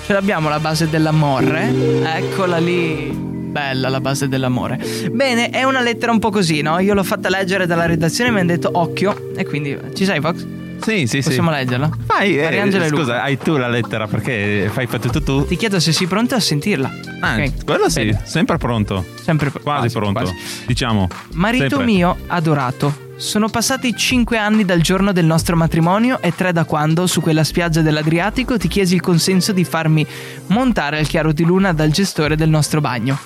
Ce 0.05 0.13
l'abbiamo 0.13 0.47
la 0.49 0.59
base 0.59 0.89
dell'amore. 0.89 1.73
Eccola 2.03 2.57
lì. 2.57 3.11
Bella 3.49 3.89
la 3.89 3.99
base 3.99 4.27
dell'amore. 4.27 4.79
Bene, 5.11 5.49
è 5.49 5.63
una 5.63 5.81
lettera 5.81 6.11
un 6.11 6.19
po' 6.19 6.29
così, 6.29 6.61
no? 6.61 6.77
Io 6.79 6.93
l'ho 6.93 7.03
fatta 7.03 7.29
leggere 7.29 7.65
dalla 7.65 7.87
redazione 7.87 8.29
e 8.29 8.33
mi 8.33 8.39
hanno 8.41 8.49
detto 8.49 8.69
occhio. 8.73 9.31
E 9.35 9.43
quindi 9.45 9.75
ci 9.95 10.05
sei, 10.05 10.19
Fox? 10.21 10.45
Sì, 10.81 11.07
sì, 11.07 11.21
sì. 11.21 11.27
Possiamo 11.29 11.51
leggerla? 11.51 11.89
Fai, 12.05 12.37
eh, 12.37 12.43
Mariangela 12.43 12.85
e 12.85 12.89
Luca. 12.89 13.01
scusa, 13.03 13.21
hai 13.21 13.37
tu 13.37 13.57
la 13.57 13.67
lettera 13.67 14.07
perché 14.07 14.69
fai 14.71 14.87
fatto 14.87 15.09
tu 15.09 15.21
tu. 15.21 15.45
Ti 15.45 15.55
chiedo 15.55 15.79
se 15.79 15.91
sei 15.91 16.07
pronto 16.07 16.35
a 16.35 16.39
sentirla. 16.39 16.91
Ah, 17.19 17.35
Ok. 17.35 17.65
quello 17.65 17.89
sì, 17.89 18.05
Bene. 18.05 18.21
sempre 18.25 18.57
pronto. 18.57 19.05
Sempre 19.21 19.51
Quasi, 19.51 19.89
pronto. 19.97 20.33
Diciamo. 20.65 21.07
Marito 21.33 21.67
sempre. 21.67 21.85
mio 21.85 22.17
adorato, 22.27 23.07
sono 23.17 23.49
passati 23.49 23.95
cinque 23.95 24.37
anni 24.37 24.63
dal 24.65 24.79
giorno 24.81 25.11
del 25.11 25.25
nostro 25.25 25.55
matrimonio 25.55 26.21
e 26.21 26.33
tre 26.33 26.53
da 26.53 26.63
quando, 26.63 27.05
su 27.07 27.21
quella 27.21 27.43
spiaggia 27.43 27.81
dell'Adriatico, 27.81 28.57
ti 28.57 28.67
chiesi 28.67 28.95
il 28.95 29.01
consenso 29.01 29.51
di 29.51 29.63
farmi 29.65 30.05
montare 30.47 30.97
al 30.99 31.07
chiaro 31.07 31.31
di 31.33 31.43
luna 31.43 31.73
dal 31.73 31.89
gestore 31.91 32.35
del 32.35 32.49
nostro 32.49 32.79
bagno. 32.81 33.17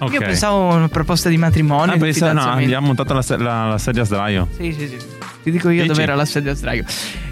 Ok. 0.00 0.12
Io 0.12 0.20
pensavo 0.20 0.70
a 0.70 0.74
una 0.74 0.88
proposta 0.88 1.28
di 1.28 1.38
matrimonio. 1.38 1.92
Ah, 1.92 1.94
di 1.94 2.00
pensa- 2.00 2.26
no, 2.26 2.30
fidanzamento. 2.32 2.64
abbiamo 2.64 2.86
montato 2.88 3.14
la, 3.14 3.22
se- 3.22 3.36
la- 3.38 3.68
la 3.68 3.78
sedia 3.78 4.02
a 4.02 4.04
sdraio. 4.04 4.48
Sì, 4.56 4.74
sì, 4.76 4.86
sì. 4.88 4.96
Ti 5.44 5.50
dico 5.50 5.68
io 5.68 5.84
dove 5.86 6.02
era 6.02 6.14
la 6.16 6.24
sedia 6.24 6.50
a 6.52 6.54
sdraio. 6.54 6.84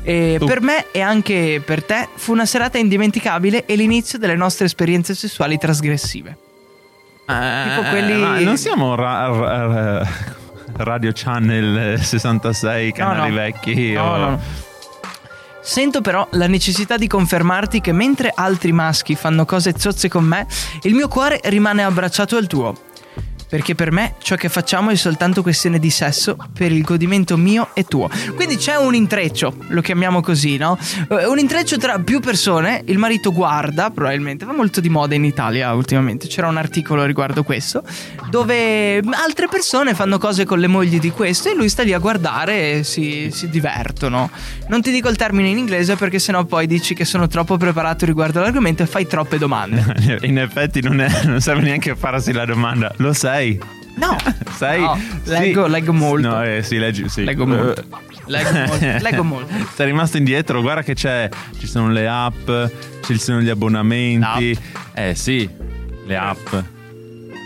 E 0.03 0.37
Tu. 0.39 0.45
per 0.47 0.61
me 0.61 0.87
e 0.93 1.01
anche 1.01 1.61
per 1.65 1.83
te 1.83 2.09
fu 2.15 2.33
una 2.33 2.45
serata 2.47 2.77
indimenticabile 2.79 3.65
e 3.67 3.75
l'inizio 3.75 4.19
delle 4.19 4.37
nostre 4.37 4.67
esperienze 4.67 5.15
sessuali 5.15 5.57
trasgressive. 5.59 6.37
Tipo 7.25 7.89
quelli- 7.89 8.41
Eh, 8.41 8.45
non 8.45 8.59
siamo 8.59 8.95
ra- 8.95 9.27
ra- 9.29 9.67
ra- 9.67 10.09
Radio 10.77 11.11
Channel 11.15 11.99
66, 12.03 12.93
canali 12.93 13.31
no. 13.31 13.35
vecchi. 13.37 13.93
No, 13.93 14.03
o- 14.13 14.17
no, 14.17 14.29
no. 14.31 14.41
Sento 15.63 16.01
però 16.01 16.27
la 16.33 16.49
necessità 16.49 16.97
di 16.97 17.07
confermarti 17.07 17.81
che 17.81 17.93
mentre 17.93 18.33
altri 18.35 18.73
maschi 18.73 19.15
fanno 19.15 19.45
cose 19.45 19.75
zozze 19.79 20.09
con 20.09 20.25
me, 20.25 20.47
il 20.83 20.93
mio 20.95 21.07
cuore 21.09 21.41
rimane 21.45 21.85
abbracciato 21.85 22.37
al 22.37 22.47
tuo. 22.49 22.75
Perché 23.53 23.75
per 23.75 23.93
me 23.93 24.15
ciò 24.23 24.35
che 24.35 24.49
facciamo 24.49 24.89
è 24.89 24.95
soltanto 24.95 25.43
questione 25.43 25.79
di 25.79 25.91
sesso 25.91 26.39
per 26.55 26.73
il 26.73 26.81
godimento 26.81 27.37
mio 27.37 27.69
e 27.75 27.85
tuo. 27.85 28.09
Quindi 28.35 28.57
c'è 28.57 28.77
un 28.77 28.95
intreccio, 28.95 29.55
lo 29.69 29.83
chiamiamo 29.83 30.23
così, 30.23 30.57
no? 30.57 30.79
Eh, 31.11 31.27
Un 31.27 31.39
intreccio 31.39 31.77
tra 31.77 31.99
più 31.99 32.21
persone, 32.21 32.83
il 32.87 32.97
marito 32.97 33.31
guarda, 33.31 33.91
probabilmente, 33.91 34.47
va 34.47 34.55
molto 34.55 34.81
di 34.81 34.89
moda 34.89 35.15
in 35.17 35.27
Italia 35.27 35.75
ultimamente, 35.75 36.29
c'era 36.29 36.49
un 36.49 36.57
articolo 36.57 37.05
riguardo 37.05 37.43
questo, 37.43 37.83
dove 38.31 39.03
altre 39.11 39.49
persone 39.49 39.93
fanno 39.93 40.17
cose 40.17 40.47
con 40.47 40.59
le 40.59 40.67
mogli 40.67 40.99
di 40.99 41.11
questo 41.11 41.51
e 41.51 41.55
lui 41.55 41.69
sta 41.69 41.83
lì 41.83 41.93
a 41.93 41.99
guardare 41.99 42.79
e 42.79 42.85
si, 42.85 43.29
si 43.31 43.51
divertono. 43.51 44.31
Non 44.69 44.81
ti 44.81 44.91
dico 44.91 45.11
il 45.11 45.17
termine 45.17 45.51
in 45.51 45.59
inglese 45.59 45.97
perché 45.97 46.19
sennò 46.19 46.45
poi 46.45 46.67
dici 46.67 46.95
che 46.95 47.05
sono 47.05 47.27
troppo 47.27 47.59
preparato 47.59 48.07
riguardo 48.07 48.39
all'argomento 48.39 48.83
e 48.83 48.87
fai 48.87 49.07
troppe 49.07 49.37
domande. 49.37 50.21
In 50.25 50.39
effetti 50.39 50.81
non, 50.81 51.03
è- 51.03 51.25
non 51.25 51.43
serve 51.43 51.61
neanche 51.61 51.95
farsi 51.95 52.33
la 52.33 52.47
domanda. 52.47 52.91
Lo 52.97 53.13
sai? 53.13 53.42
No, 53.95 54.17
Sai? 54.57 54.81
No, 54.81 54.99
Sì. 55.23 55.31
leggo, 55.31 55.67
leggo 55.67 55.93
molto. 55.93 56.29
No, 56.29 56.43
eh, 56.43 56.63
sì, 56.63 56.79
leggi, 56.79 57.09
sì. 57.09 57.25
Leggo 57.25 57.47
molto. 57.47 57.81
Eh, 57.83 57.85
Leggo 58.27 58.53
molto. 58.53 58.87
Leggo 59.01 59.23
molto. 59.25 59.53
Sei 59.75 59.87
rimasto 59.87 60.17
indietro, 60.17 60.61
guarda 60.63 60.83
che 60.83 60.95
c'è. 60.95 61.29
Ci 61.59 61.67
sono 61.67 61.91
le 61.91 62.09
app, 62.09 62.49
ci 63.05 63.19
sono 63.19 63.41
gli 63.41 63.49
abbonamenti. 63.51 64.57
Eh 64.95 65.15
sì, 65.15 65.49
le 66.07 66.17
app. 66.17 66.55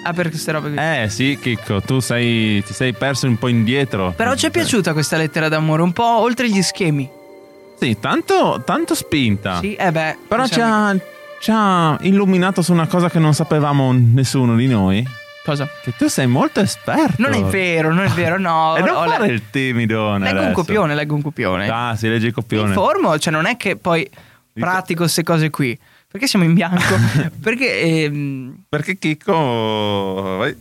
Ah, 0.05 0.13
per 0.13 0.29
queste 0.31 0.53
robe 0.53 0.69
qui. 0.69 0.79
Eh 0.79 1.07
sì, 1.09 1.37
Chicco, 1.41 1.81
tu 1.81 1.99
sei, 1.99 2.63
ti 2.63 2.73
sei 2.73 2.93
perso 2.93 3.27
un 3.27 3.37
po' 3.39 3.49
indietro. 3.49 4.13
Però 4.17 4.37
ci 4.37 4.47
è 4.47 4.51
piaciuta 4.51 4.93
questa 4.93 5.17
lettera 5.17 5.49
d'amore, 5.49 5.83
un 5.83 5.93
po' 5.93 6.21
oltre 6.21 6.49
gli 6.49 6.63
schemi. 6.63 7.11
Sì, 7.81 7.97
tanto, 7.99 8.63
tanto 8.65 8.95
spinta. 8.95 9.59
Sì, 9.59 9.75
eh 9.75 9.91
beh. 9.91 10.17
Però 10.29 10.45
ci 10.45 10.51
diciamo- 10.55 10.87
ha, 10.91 10.97
ci 11.41 11.51
ha 11.53 11.97
illuminato 12.03 12.63
su 12.63 12.73
una 12.73 12.87
cosa 12.87 13.11
che 13.11 13.19
non 13.19 13.35
sapevamo 13.35 13.93
nessuno 13.93 14.55
di 14.55 14.69
noi. 14.69 15.05
Cosa? 15.47 15.69
Che 15.81 15.95
tu 15.97 16.09
sei 16.09 16.27
molto 16.27 16.59
esperto. 16.59 17.15
Non 17.23 17.33
è 17.33 17.41
vero, 17.45 17.95
non 17.95 18.05
è 18.05 18.09
vero, 18.09 18.37
no. 18.37 18.75
E 18.77 18.81
non 18.81 18.97
ho- 18.97 19.07
fare 19.09 19.29
le- 19.29 19.33
il 19.33 19.43
timido. 19.51 20.17
Leggo 20.19 20.41
un 20.43 20.53
copione, 20.53 20.95
leggo 20.97 21.15
un 21.15 21.23
copione. 21.23 21.69
Ah, 21.69 21.95
si 21.97 22.09
legge 22.09 22.27
il 22.27 22.33
Mi 22.37 22.43
copione. 22.43 22.69
informo, 22.71 23.17
cioè 23.19 23.33
non 23.33 23.47
è 23.47 23.57
che 23.57 23.77
poi 23.77 24.11
pratico 24.53 25.03
queste 25.03 25.23
cose 25.23 25.49
qui. 25.51 25.79
Perché 26.11 26.27
siamo 26.27 26.45
in 26.45 26.53
bianco? 26.55 26.95
Perché 27.41 27.81
ehm, 27.81 28.65
Perché 28.69 28.99
Chicco. 28.99 30.45
eh, 30.45 30.57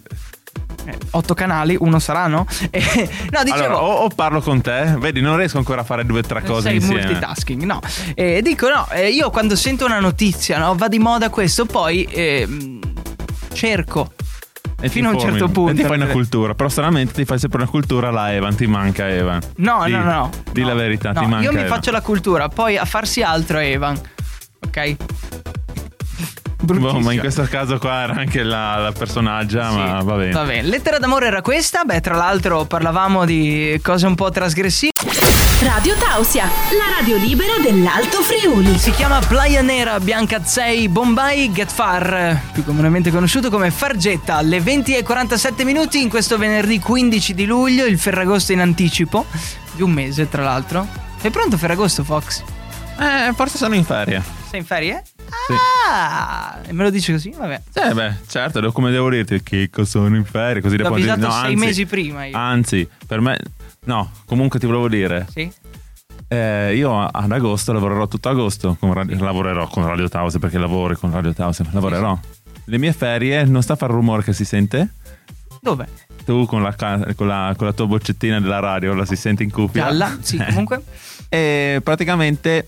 otto 1.12 1.34
canali, 1.34 1.76
uno 1.80 1.98
sarà, 1.98 2.28
no? 2.28 2.46
Eh, 2.70 3.10
no, 3.32 3.44
dicevo. 3.44 3.64
Allora, 3.64 3.82
o, 3.82 3.94
o 4.04 4.10
parlo 4.10 4.40
con 4.42 4.62
te, 4.62 4.96
vedi, 5.00 5.20
non 5.20 5.36
riesco 5.38 5.58
ancora 5.58 5.82
a 5.82 5.84
fare 5.84 6.06
due 6.06 6.20
o 6.20 6.24
tre 6.24 6.44
cose 6.44 6.62
sei 6.70 6.76
insieme. 6.76 7.06
multitasking, 7.06 7.64
no. 7.64 7.80
Eh, 8.14 8.42
dico, 8.44 8.68
no, 8.70 8.88
eh, 8.92 9.10
io 9.10 9.32
quando 9.32 9.56
sento 9.56 9.86
una 9.86 10.00
notizia, 10.00 10.60
no, 10.60 10.76
va 10.76 10.88
di 10.88 11.00
moda 11.00 11.30
questo, 11.30 11.66
poi 11.66 12.08
ehm, 12.12 12.80
cerco. 13.54 14.14
E 14.82 14.90
fino 14.90 15.10
a 15.10 15.14
un 15.14 15.20
certo 15.20 15.48
punto. 15.48 15.72
E 15.72 15.76
ti 15.76 15.84
fai 15.84 15.96
una 15.98 16.08
cultura. 16.08 16.54
Però 16.54 16.70
stranamente 16.70 17.14
ti 17.14 17.26
fai 17.26 17.40
sempre 17.40 17.62
una 17.62 17.70
cultura 17.70 18.12
là, 18.12 18.34
Evan. 18.34 18.56
Ti 18.56 18.68
manca 18.68 19.10
Evan. 19.10 19.40
No, 19.58 19.84
Di- 19.86 19.92
no, 19.92 20.04
no. 20.04 20.30
Di 20.52 20.62
no. 20.62 20.68
la 20.68 20.74
verità, 20.76 21.12
No, 21.12 21.22
ti 21.22 21.26
manca 21.28 21.46
Io 21.46 21.52
mi 21.54 21.60
Evan. 21.64 21.70
faccio 21.72 21.92
la 21.92 22.02
cultura, 22.02 22.50
poi 22.50 22.78
a 22.78 22.86
farsi 22.86 23.22
altro 23.22 23.58
Evan. 23.60 24.00
Ok? 24.66 24.96
Boh, 26.62 27.00
ma 27.00 27.14
in 27.14 27.20
questo 27.20 27.44
caso 27.44 27.78
qua 27.78 28.04
era 28.04 28.14
anche 28.16 28.42
la, 28.42 28.78
la 28.78 28.92
personaggia, 28.92 29.70
Sì, 29.70 29.76
ma 29.78 30.02
va 30.02 30.16
bene. 30.16 30.32
Va 30.32 30.44
bene. 30.46 30.68
Lettera 30.68 30.98
d'amore 30.98 31.28
era 31.28 31.42
questa. 31.42 31.84
Beh, 31.84 32.02
tra 32.02 32.16
l'altro 32.16 32.66
parlavamo 32.66 33.24
di 33.26 33.80
cose 33.84 34.08
un 34.08 34.16
po' 34.16 34.30
trasgressive. 34.32 34.92
Radio 35.66 35.96
Tausia, 35.98 36.46
la 36.46 36.96
radio 37.00 37.18
libera 37.18 37.58
dell'Alto 37.62 38.22
Friuli. 38.22 38.78
Si 38.78 38.92
chiama 38.92 39.20
Playa 39.20 39.62
Nera 39.62 40.00
Biancazzei 40.00 40.88
Bombay 40.88 41.52
Get 41.52 41.72
Far, 41.72 42.40
più 42.54 42.64
comunemente 42.64 43.10
conosciuto 43.10 43.50
come 43.50 43.72
Fargetta, 43.72 44.36
alle 44.36 44.62
20 44.62 44.96
e 44.96 45.04
47 45.04 45.64
minuti 45.64 46.02
in 46.02 46.10
questo 46.10 46.38
venerdì 46.38 46.80
15 46.80 47.34
di 47.34 47.46
luglio, 47.46 47.86
il 47.86 47.98
Ferragosto 47.98 48.52
in 48.52 48.62
anticipo, 48.62 49.26
di 49.74 49.82
un 49.82 49.92
mese 49.92 50.30
tra 50.30 50.44
l'altro. 50.44 50.88
Sei 51.20 51.32
pronto 51.32 51.58
Ferragosto 51.58 52.04
Fox? 52.04 52.44
Eh, 53.00 53.34
forse 53.34 53.58
sono 53.58 53.74
in 53.76 53.84
ferie. 53.84 54.22
Sei 54.50 54.60
in 54.60 54.66
ferie? 54.66 55.04
Sì. 55.18 55.54
Ah, 55.90 56.60
e 56.66 56.72
me 56.74 56.84
lo 56.84 56.90
dici 56.92 57.12
così? 57.12 57.34
Vabbè. 57.36 57.62
Eh 57.74 57.94
beh, 57.94 58.14
certo, 58.28 58.72
come 58.72 58.92
devo 58.92 59.10
dirti, 59.10 59.42
Chicco, 59.42 59.84
sono 59.84 60.16
in 60.16 60.26
ferie, 60.26 60.62
così 60.62 60.78
L'ho 60.78 60.84
dopo 60.84 60.96
avvisato 60.96 61.22
no, 61.22 61.32
sei 61.32 61.42
anzi- 61.42 61.56
mesi 61.56 61.86
prima 61.86 62.26
io. 62.26 62.38
Anzi, 62.38 62.88
per 63.08 63.20
me 63.20 63.40
no, 63.86 64.12
comunque 64.26 64.60
ti 64.60 64.66
volevo 64.66 64.88
dire, 64.88 65.26
Sì? 65.30 65.52
eh, 66.28 66.76
io 66.76 67.00
ad 67.02 67.32
agosto 67.32 67.72
lavorerò 67.74 68.08
tutto 68.08 68.30
agosto 68.30 68.76
con 68.80 68.94
radio, 68.94 69.18
lavorerò 69.24 69.68
con 69.68 69.86
Radio 69.86 70.10
Tause 70.10 70.40
perché 70.40 70.58
lavori 70.58 70.96
con 70.96 71.12
Radio 71.12 71.34
Tause, 71.34 71.66
lavorerò. 71.72 72.18
Le 72.66 72.78
mie 72.80 72.94
ferie 72.94 73.44
non 73.46 73.62
sta 73.62 73.74
a 73.74 73.76
fare 73.76 73.94
rumore 73.94 74.24
che 74.24 74.34
si 74.34 74.44
sente? 74.46 74.94
Dove? 75.62 75.88
Tu 76.26 76.46
con 76.48 76.64
la, 76.64 76.74
con 76.76 77.28
la- 77.28 77.54
con 77.56 77.68
la 77.68 77.74
tua 77.74 77.86
boccettina 77.86 78.40
della 78.40 78.60
radio 78.60 78.94
la 78.96 79.06
si 79.06 79.16
sente 79.16 79.44
in 79.44 79.52
cuffia? 79.52 79.84
Gialla? 79.86 80.18
Sì, 80.22 80.38
comunque. 80.44 80.82
e 81.30 81.80
praticamente 81.84 82.68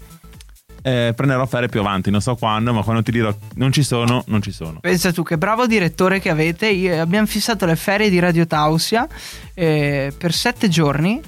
eh, 0.81 1.13
prenderò 1.15 1.45
ferie 1.45 1.67
più 1.67 1.79
avanti, 1.79 2.09
non 2.11 2.21
so 2.21 2.35
quando, 2.35 2.73
ma 2.73 2.83
quando 2.83 3.03
ti 3.03 3.11
dirò 3.11 3.35
non 3.55 3.71
ci 3.71 3.83
sono, 3.83 4.23
non 4.27 4.41
ci 4.41 4.51
sono. 4.51 4.79
Pensa 4.79 5.11
tu 5.11 5.23
che 5.23 5.37
bravo 5.37 5.67
direttore 5.67 6.19
che 6.19 6.29
avete. 6.29 6.67
Io- 6.69 7.01
abbiamo 7.01 7.27
fissato 7.27 7.65
le 7.65 7.75
ferie 7.75 8.09
di 8.09 8.19
Radio 8.19 8.45
Tausia 8.47 9.07
eh, 9.53 10.13
per 10.17 10.33
sette 10.33 10.69
giorni. 10.69 11.21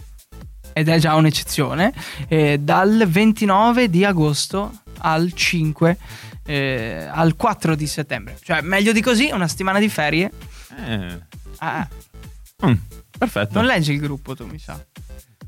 Ed 0.71 0.87
è 0.87 0.97
già 0.99 1.15
un'eccezione. 1.15 1.93
eh, 2.27 2.57
dal 2.59 3.05
29 3.07 3.89
di 3.89 4.05
agosto 4.05 4.71
al 4.99 5.33
5 5.33 5.97
eh, 6.45 7.07
al 7.11 7.35
4 7.35 7.75
di 7.75 7.85
settembre. 7.87 8.37
Cioè, 8.41 8.61
meglio 8.61 8.91
di 8.93 9.01
così, 9.01 9.29
una 9.33 9.47
settimana 9.47 9.79
di 9.79 9.89
ferie. 9.89 10.31
Eh, 10.87 11.27
Ah, 11.61 11.85
mm, 12.65 12.73
perfetto. 13.17 13.49
non 13.55 13.65
leggi 13.65 13.91
il 13.91 13.99
gruppo, 13.99 14.33
tu 14.35 14.45
mi 14.45 14.57
sa. 14.59 14.79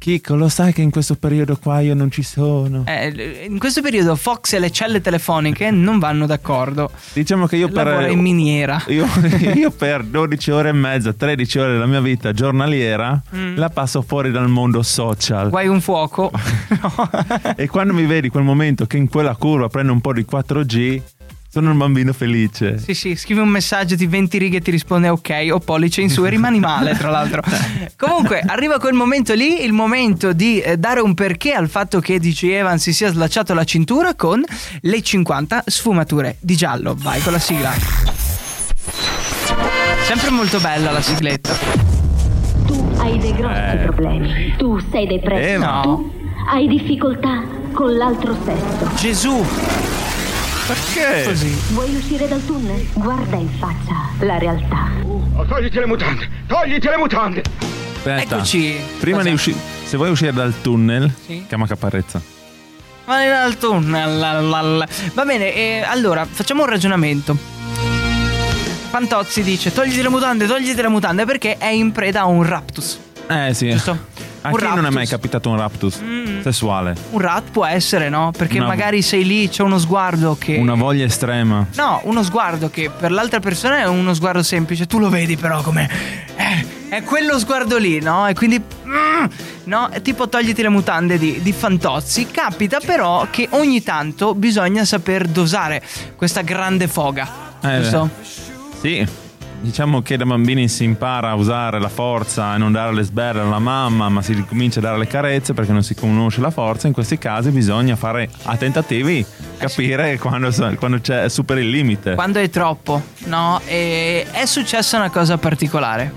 Chicco, 0.01 0.33
lo 0.35 0.49
sai 0.49 0.73
che 0.73 0.81
in 0.81 0.89
questo 0.89 1.13
periodo 1.13 1.55
qua 1.61 1.79
io 1.79 1.93
non 1.93 2.09
ci 2.09 2.23
sono. 2.23 2.85
Eh, 2.87 3.45
in 3.47 3.59
questo 3.59 3.83
periodo 3.83 4.15
Fox 4.15 4.53
e 4.53 4.57
le 4.59 4.71
celle 4.71 4.99
telefoniche 4.99 5.69
non 5.69 5.99
vanno 5.99 6.25
d'accordo. 6.25 6.89
Diciamo 7.13 7.45
che 7.45 7.57
io 7.57 7.69
per 7.69 8.09
in 8.09 8.19
miniera. 8.19 8.81
Io, 8.87 9.05
io 9.53 9.69
per 9.69 10.03
12 10.03 10.49
ore 10.49 10.69
e 10.69 10.71
mezza, 10.71 11.13
13 11.13 11.59
ore 11.59 11.71
della 11.73 11.85
mia 11.85 12.01
vita 12.01 12.31
giornaliera 12.33 13.21
Mm. 13.35 13.57
la 13.57 13.69
passo 13.69 14.01
fuori 14.01 14.31
dal 14.31 14.49
mondo 14.49 14.81
social. 14.81 15.49
Guai 15.49 15.67
un 15.67 15.81
fuoco. 15.81 16.31
No. 16.81 17.09
E 17.55 17.67
quando 17.67 17.93
mi 17.93 18.05
vedi 18.05 18.29
quel 18.29 18.43
momento 18.43 18.85
che 18.87 18.97
in 18.97 19.07
quella 19.09 19.35
curva 19.35 19.67
prendo 19.67 19.91
un 19.91 20.01
po' 20.01 20.13
di 20.13 20.25
4G, 20.29 21.01
sono 21.51 21.71
un 21.71 21.77
bambino 21.77 22.13
felice. 22.13 22.77
Sì, 22.77 22.93
sì, 22.93 23.15
scrivi 23.17 23.41
un 23.41 23.49
messaggio 23.49 23.95
di 23.95 24.07
20 24.07 24.37
righe 24.37 24.57
e 24.57 24.61
ti 24.61 24.71
risponde 24.71 25.09
ok 25.09 25.49
o 25.51 25.59
pollice 25.59 25.99
in 26.01 26.09
su 26.09 26.23
e 26.25 26.29
rimani 26.29 26.59
male, 26.59 26.95
tra 26.95 27.09
l'altro. 27.09 27.43
Comunque, 27.97 28.39
arriva 28.39 28.79
quel 28.79 28.93
momento 28.93 29.33
lì, 29.33 29.61
il 29.63 29.73
momento 29.73 30.31
di 30.31 30.61
eh, 30.61 30.77
dare 30.77 31.01
un 31.01 31.13
perché 31.13 31.51
al 31.51 31.67
fatto 31.67 31.99
che 31.99 32.19
DC 32.19 32.43
Evans 32.43 32.81
si 32.81 32.93
sia 32.93 33.11
slacciato 33.11 33.53
la 33.53 33.65
cintura 33.65 34.15
con 34.15 34.41
le 34.79 35.01
50 35.01 35.63
sfumature 35.67 36.37
di 36.39 36.55
giallo. 36.55 36.95
Vai 36.97 37.21
con 37.21 37.33
la 37.33 37.39
sigla. 37.39 37.73
Sempre 40.03 40.29
molto 40.29 40.57
bella 40.59 40.91
la 40.91 41.01
sigletta. 41.01 41.53
Tu 42.65 42.91
hai 42.97 43.17
dei 43.17 43.33
grossi 43.35 43.59
Eh. 43.59 43.77
problemi. 43.83 44.53
Tu 44.57 44.79
sei 44.89 45.05
depresso. 45.05 45.47
Eh, 45.49 45.57
no. 45.57 45.81
Tu 45.83 46.11
hai 46.49 46.67
difficoltà 46.69 47.43
con 47.73 47.95
l'altro 47.97 48.35
sesso. 48.45 48.89
Gesù, 48.95 49.45
Perché? 50.71 51.23
così. 51.25 51.49
Vuoi 51.73 51.93
uscire 51.95 52.29
dal 52.29 52.45
tunnel? 52.45 52.87
Guarda 52.93 53.35
in 53.35 53.49
faccia 53.59 54.25
la 54.25 54.37
realtà. 54.37 54.87
Oh, 55.03 55.45
togliti 55.45 55.77
le 55.77 55.85
mutande! 55.85 56.29
Togliti 56.47 56.87
le 56.87 56.97
mutande! 56.97 57.41
Aspetta. 57.97 58.35
Eccoci. 58.35 58.75
Prima 58.99 59.21
di 59.21 59.31
uscire, 59.31 59.57
se 59.83 59.97
vuoi 59.97 60.09
uscire 60.11 60.31
dal 60.31 60.53
tunnel, 60.61 61.13
Sì. 61.25 61.43
chiama 61.47 61.67
Caparezza. 61.67 62.21
Ma 63.03 63.21
in 63.23 63.31
alto. 63.31 63.81
la, 63.85 64.05
la, 64.05 64.39
la, 64.39 64.61
la. 64.61 64.87
Va 65.13 65.25
bene, 65.25 65.53
eh, 65.53 65.83
allora 65.85 66.25
facciamo 66.25 66.63
un 66.63 66.69
ragionamento. 66.69 67.35
Fantozzi 68.89 69.43
dice: 69.43 69.73
Togliti 69.73 70.01
le 70.01 70.09
mutande, 70.09 70.47
togliti 70.47 70.81
le 70.81 70.87
mutande 70.87 71.25
perché 71.25 71.57
è 71.57 71.67
in 71.67 71.91
preda 71.91 72.21
a 72.21 72.25
un 72.27 72.43
raptus. 72.43 72.97
Eh 73.27 73.53
sì. 73.53 73.69
Giusto? 73.71 73.97
A 74.43 74.49
Un 74.49 74.55
chi 74.55 74.63
non 74.65 74.77
è 74.79 74.81
mai 74.81 74.91
raptus. 74.91 75.09
capitato 75.09 75.49
un 75.49 75.57
raptus 75.57 75.99
Mm. 76.01 76.41
sessuale? 76.41 76.95
Un 77.11 77.19
rat 77.19 77.51
può 77.51 77.65
essere, 77.65 78.09
no? 78.09 78.31
Perché 78.35 78.57
Una- 78.57 78.67
magari 78.67 79.01
sei 79.03 79.23
lì, 79.23 79.47
c'è 79.49 79.61
uno 79.61 79.77
sguardo 79.77 80.35
che. 80.39 80.55
Una 80.55 80.73
voglia 80.73 81.05
estrema. 81.05 81.67
No, 81.75 82.01
uno 82.05 82.23
sguardo 82.23 82.69
che 82.69 82.89
per 82.89 83.11
l'altra 83.11 83.39
persona 83.39 83.77
è 83.79 83.87
uno 83.87 84.13
sguardo 84.15 84.41
semplice. 84.41 84.87
Tu 84.87 84.97
lo 84.97 85.09
vedi, 85.09 85.37
però, 85.37 85.61
come. 85.61 85.87
Eh, 86.35 86.65
è 86.89 87.03
quello 87.03 87.37
sguardo 87.37 87.77
lì, 87.77 87.99
no? 88.01 88.27
E 88.27 88.33
quindi. 88.33 88.59
mm, 88.59 89.25
no? 89.65 89.89
È 89.89 90.01
tipo 90.01 90.27
togliti 90.27 90.63
le 90.63 90.69
mutande 90.69 91.19
di, 91.19 91.39
di 91.41 91.51
Fantozzi. 91.51 92.25
Capita 92.31 92.79
però 92.83 93.27
che 93.29 93.47
ogni 93.51 93.83
tanto 93.83 94.33
bisogna 94.33 94.83
saper 94.85 95.27
dosare 95.27 95.83
questa 96.15 96.41
grande 96.41 96.87
foga. 96.87 97.27
Eh, 97.61 97.81
giusto? 97.81 98.09
Sì. 98.81 99.07
Diciamo 99.61 100.01
che 100.01 100.17
da 100.17 100.25
bambini 100.25 100.67
si 100.67 100.83
impara 100.83 101.29
a 101.29 101.35
usare 101.35 101.79
la 101.79 101.87
forza 101.87 102.55
e 102.55 102.57
non 102.57 102.71
dare 102.71 102.93
le 102.95 103.03
sberle 103.03 103.41
alla 103.41 103.59
mamma, 103.59 104.09
ma 104.09 104.23
si 104.23 104.43
comincia 104.45 104.79
a 104.79 104.81
dare 104.81 104.97
le 104.97 105.05
carezze 105.05 105.53
perché 105.53 105.71
non 105.71 105.83
si 105.83 105.93
conosce 105.93 106.41
la 106.41 106.49
forza. 106.49 106.87
In 106.87 106.93
questi 106.93 107.19
casi 107.19 107.51
bisogna 107.51 107.95
fare 107.95 108.27
a 108.45 108.57
tentativi 108.57 109.23
capire 109.57 110.17
quando, 110.17 110.49
quando 110.77 110.99
c'è, 110.99 111.29
supera 111.29 111.59
il 111.59 111.69
limite. 111.69 112.15
Quando 112.15 112.39
è 112.39 112.49
troppo, 112.49 113.03
no? 113.25 113.61
E 113.65 114.25
è 114.31 114.45
successa 114.47 114.97
una 114.97 115.11
cosa 115.11 115.37
particolare. 115.37 116.11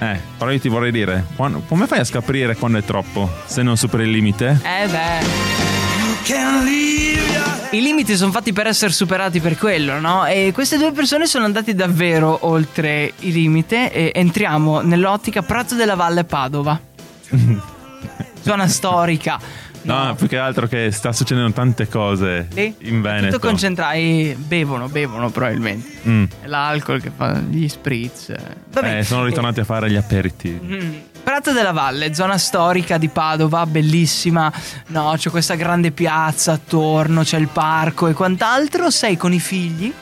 Eh, 0.00 0.18
però 0.36 0.50
io 0.50 0.58
ti 0.58 0.68
vorrei 0.68 0.90
dire, 0.90 1.24
quando- 1.36 1.62
come 1.68 1.86
fai 1.86 2.00
a 2.00 2.04
scoprire 2.04 2.56
quando 2.56 2.78
è 2.78 2.82
troppo 2.82 3.30
se 3.44 3.62
non 3.62 3.76
superi 3.76 4.04
il 4.04 4.10
limite? 4.10 4.60
Eh 4.62 4.88
beh. 4.88 5.77
I 7.70 7.80
limiti 7.80 8.16
sono 8.16 8.32
fatti 8.32 8.52
per 8.52 8.66
essere 8.66 8.92
superati 8.92 9.40
per 9.40 9.56
quello, 9.56 9.98
no? 10.00 10.26
E 10.26 10.50
queste 10.52 10.76
due 10.76 10.92
persone 10.92 11.26
sono 11.26 11.44
andati 11.44 11.74
davvero 11.74 12.38
oltre 12.46 13.12
i 13.20 13.32
limiti 13.32 13.74
e 13.74 14.10
entriamo 14.14 14.80
nell'ottica 14.80 15.42
Prato 15.42 15.74
della 15.74 15.94
Valle 15.94 16.24
Padova. 16.24 16.78
Zona 18.42 18.68
storica. 18.68 19.38
No, 19.82 20.14
più 20.16 20.26
che 20.26 20.36
altro 20.36 20.66
che 20.66 20.90
sta 20.90 21.12
succedendo 21.12 21.52
tante 21.52 21.88
cose 21.88 22.48
Sì? 22.52 22.74
in 22.80 23.00
Veneto. 23.00 23.36
Tutto 23.36 23.46
concentrati, 23.48 24.34
bevono, 24.38 24.88
bevono 24.88 25.30
probabilmente. 25.30 25.98
Mm. 26.06 26.24
L'alcol 26.44 27.00
che 27.00 27.10
fa 27.14 27.38
gli 27.38 27.68
spritz. 27.68 28.34
Vabbè. 28.72 28.98
Eh, 28.98 29.02
sono 29.04 29.24
ritornati 29.24 29.60
a 29.60 29.64
fare 29.64 29.90
gli 29.90 29.96
aperitivi. 29.96 30.60
Mm. 30.62 30.94
Prato 31.28 31.52
della 31.52 31.72
Valle, 31.72 32.14
zona 32.14 32.38
storica 32.38 32.96
di 32.96 33.08
Padova, 33.08 33.66
bellissima. 33.66 34.50
No, 34.86 35.12
c'è 35.14 35.28
questa 35.28 35.56
grande 35.56 35.90
piazza 35.90 36.52
attorno, 36.52 37.22
c'è 37.22 37.36
il 37.36 37.48
parco 37.48 38.06
e 38.06 38.14
quant'altro. 38.14 38.88
Sei 38.88 39.18
con 39.18 39.34
i 39.34 39.38
figli 39.38 39.92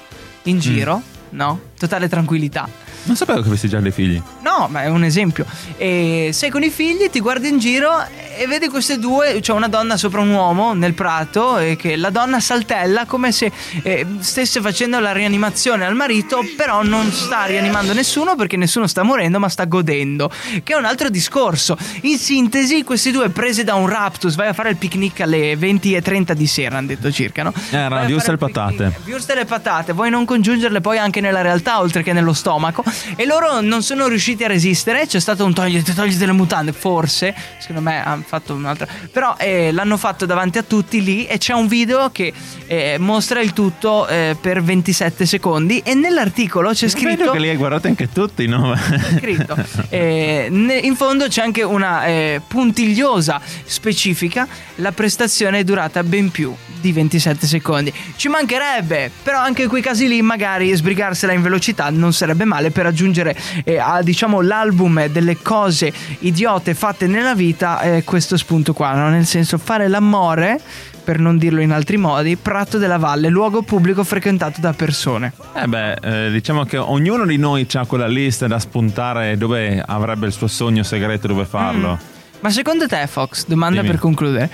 in 0.44 0.60
giro, 0.60 1.02
no? 1.30 1.60
Totale 1.76 2.08
tranquillità. 2.08 2.68
Non 3.02 3.16
sapevo 3.16 3.40
che 3.42 3.48
avessi 3.48 3.68
già 3.68 3.80
dei 3.80 3.90
figli. 3.90 4.22
No, 4.42 4.68
ma 4.70 4.84
è 4.84 4.86
un 4.86 5.02
esempio. 5.02 5.44
E 5.76 6.30
sei 6.32 6.48
con 6.48 6.62
i 6.62 6.70
figli, 6.70 7.10
ti 7.10 7.18
guardi 7.18 7.48
in 7.48 7.58
giro 7.58 7.90
e 8.36 8.46
vedi 8.46 8.68
queste 8.68 8.98
due, 8.98 9.40
c'è 9.40 9.52
una 9.52 9.68
donna 9.68 9.96
sopra 9.96 10.20
un 10.20 10.30
uomo 10.30 10.74
nel 10.74 10.94
prato 10.94 11.58
e 11.58 11.76
che 11.76 11.96
la 11.96 12.10
donna 12.10 12.38
saltella 12.40 13.06
come 13.06 13.32
se 13.32 13.50
eh, 13.82 14.06
stesse 14.18 14.60
facendo 14.60 15.00
la 15.00 15.12
rianimazione 15.12 15.84
al 15.84 15.94
marito, 15.94 16.40
però 16.56 16.82
non 16.82 17.10
sta 17.10 17.44
rianimando 17.44 17.92
nessuno 17.92 18.36
perché 18.36 18.56
nessuno 18.56 18.86
sta 18.86 19.02
morendo, 19.02 19.38
ma 19.38 19.48
sta 19.48 19.64
godendo, 19.64 20.30
che 20.62 20.74
è 20.74 20.76
un 20.76 20.84
altro 20.84 21.08
discorso. 21.08 21.76
In 22.02 22.18
sintesi, 22.18 22.84
questi 22.84 23.10
due 23.10 23.30
presi 23.30 23.64
da 23.64 23.74
un 23.74 23.88
raptus, 23.88 24.34
vai 24.34 24.48
a 24.48 24.52
fare 24.52 24.70
il 24.70 24.76
picnic 24.76 25.20
alle 25.20 25.54
20.30 25.54 26.32
di 26.32 26.46
sera, 26.46 26.78
hanno 26.78 26.88
detto 26.88 27.10
circa, 27.10 27.42
no? 27.42 27.52
Era 27.70 27.88
Vai 27.88 28.04
a 28.04 28.08
Wurstel 28.08 28.38
fare 28.38 28.52
il 28.52 28.52
picnic, 28.52 28.78
patate. 28.78 29.10
Wurstel 29.10 29.38
e 29.38 29.44
patate, 29.44 29.92
vuoi 29.92 30.10
non 30.10 30.24
congiungerle 30.24 30.80
poi 30.80 30.98
anche 30.98 31.20
nella 31.20 31.40
realtà 31.40 31.80
oltre 31.80 32.02
che 32.02 32.12
nello 32.12 32.32
stomaco 32.32 32.84
e 33.16 33.24
loro 33.24 33.60
non 33.60 33.82
sono 33.82 34.06
riusciti 34.08 34.44
a 34.44 34.48
resistere, 34.48 35.06
c'è 35.06 35.20
stato 35.20 35.44
un 35.44 35.54
togliti, 35.54 35.94
togliti 35.94 36.24
le 36.26 36.32
mutande, 36.32 36.72
forse, 36.72 37.34
secondo 37.58 37.80
me 37.80 38.04
hanno 38.04 38.24
fatto 38.26 38.54
un'altra, 38.54 38.86
però 39.10 39.36
eh, 39.38 39.70
l'hanno 39.72 39.96
fatto 39.96 40.26
davanti 40.26 40.58
a 40.58 40.62
tutti 40.62 41.02
lì 41.02 41.26
e 41.26 41.38
c'è 41.38 41.54
un 41.54 41.68
video 41.68 42.10
che 42.10 42.32
eh, 42.66 42.96
mostra 42.98 43.40
il 43.40 43.52
tutto 43.52 44.06
eh, 44.08 44.36
per 44.40 44.62
27 44.62 45.24
secondi 45.24 45.80
e 45.84 45.94
nell'articolo 45.94 46.70
c'è 46.70 46.86
Vedo 46.86 46.98
scritto 46.98 47.30
che 47.30 47.38
li 47.38 47.48
hai 47.48 47.56
guardati 47.56 47.86
anche 47.86 48.10
tutti, 48.10 48.46
no? 48.46 48.74
scritto. 49.18 49.56
Eh, 49.88 50.48
ne- 50.50 50.78
in 50.78 50.96
fondo 50.96 51.28
c'è 51.28 51.42
anche 51.42 51.62
una 51.62 52.06
eh, 52.06 52.40
puntigliosa 52.46 53.40
specifica. 53.64 54.46
La 54.76 54.92
prestazione 54.92 55.60
è 55.60 55.64
durata 55.64 56.02
ben 56.02 56.30
più 56.30 56.54
di 56.80 56.92
27 56.92 57.46
secondi. 57.46 57.92
Ci 58.16 58.28
mancherebbe, 58.28 59.10
però 59.22 59.40
anche 59.40 59.62
in 59.62 59.68
quei 59.68 59.82
casi 59.82 60.08
lì 60.08 60.22
magari 60.22 60.74
sbrigarsela 60.74 61.32
in 61.32 61.42
velocità 61.42 61.90
non 61.90 62.12
sarebbe 62.12 62.44
male 62.44 62.70
per 62.70 62.86
aggiungere 62.86 63.36
eh, 63.64 63.78
a 63.78 64.02
diciamo 64.02 64.40
l'album 64.40 65.06
delle 65.06 65.38
cose 65.40 65.92
idiote 66.20 66.74
fatte 66.74 67.06
nella 67.06 67.34
vita 67.34 67.80
eh, 67.80 68.04
questo 68.16 68.38
spunto 68.38 68.72
qua, 68.72 68.94
no? 68.94 69.10
nel 69.10 69.26
senso 69.26 69.58
fare 69.58 69.88
l'amore 69.88 70.58
per 71.04 71.18
non 71.18 71.36
dirlo 71.36 71.60
in 71.60 71.70
altri 71.70 71.98
modi, 71.98 72.36
Prato 72.36 72.78
della 72.78 72.96
Valle, 72.96 73.28
luogo 73.28 73.60
pubblico 73.60 74.02
frequentato 74.04 74.58
da 74.62 74.72
persone. 74.72 75.34
Eh 75.54 75.66
beh, 75.66 75.92
eh, 76.26 76.30
diciamo 76.30 76.64
che 76.64 76.78
ognuno 76.78 77.26
di 77.26 77.36
noi 77.36 77.66
ha 77.74 77.84
quella 77.84 78.06
lista 78.08 78.46
da 78.46 78.58
spuntare 78.58 79.36
dove 79.36 79.82
avrebbe 79.86 80.24
il 80.26 80.32
suo 80.32 80.46
sogno 80.46 80.82
segreto 80.82 81.26
dove 81.26 81.44
farlo. 81.44 81.98
Ma 82.40 82.48
secondo 82.50 82.86
te, 82.88 83.06
Fox, 83.06 83.44
domanda 83.46 83.80
Dimmi. 83.82 83.92
per 83.92 84.00
concludere, 84.00 84.50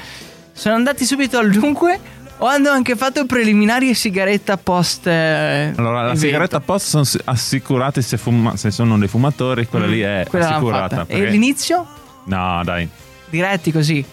sono 0.53 0.75
andati 0.75 1.05
subito 1.05 1.38
al 1.38 1.48
dunque 1.51 1.98
o 2.38 2.46
hanno 2.46 2.70
anche 2.70 2.96
fatto 2.96 3.25
preliminari 3.27 3.90
e 3.90 3.94
sigaretta 3.94 4.57
post... 4.57 5.07
eh, 5.07 5.72
Allora, 5.77 5.98
la 6.01 6.05
evento? 6.09 6.20
sigaretta 6.20 6.59
post 6.59 6.87
sono 6.88 7.05
si- 7.05 7.18
assicurati 7.25 8.03
se, 8.03 8.16
fuma- 8.18 8.57
se 8.57 8.72
sono 8.72 8.98
dei 8.98 9.07
fumatori, 9.09 9.66
quella 9.68 9.87
lì 9.87 10.01
è 10.01 10.25
Mm, 10.27 10.29
Quella 10.29 10.48
assicurata. 10.51 10.96
fatta. 10.96 11.12
E 11.12 11.16
perché- 11.18 11.31
l'inizio? 11.31 11.87
No, 12.25 12.61
dai. 12.64 12.88
Diretti 13.32 13.72
così. 13.72 14.04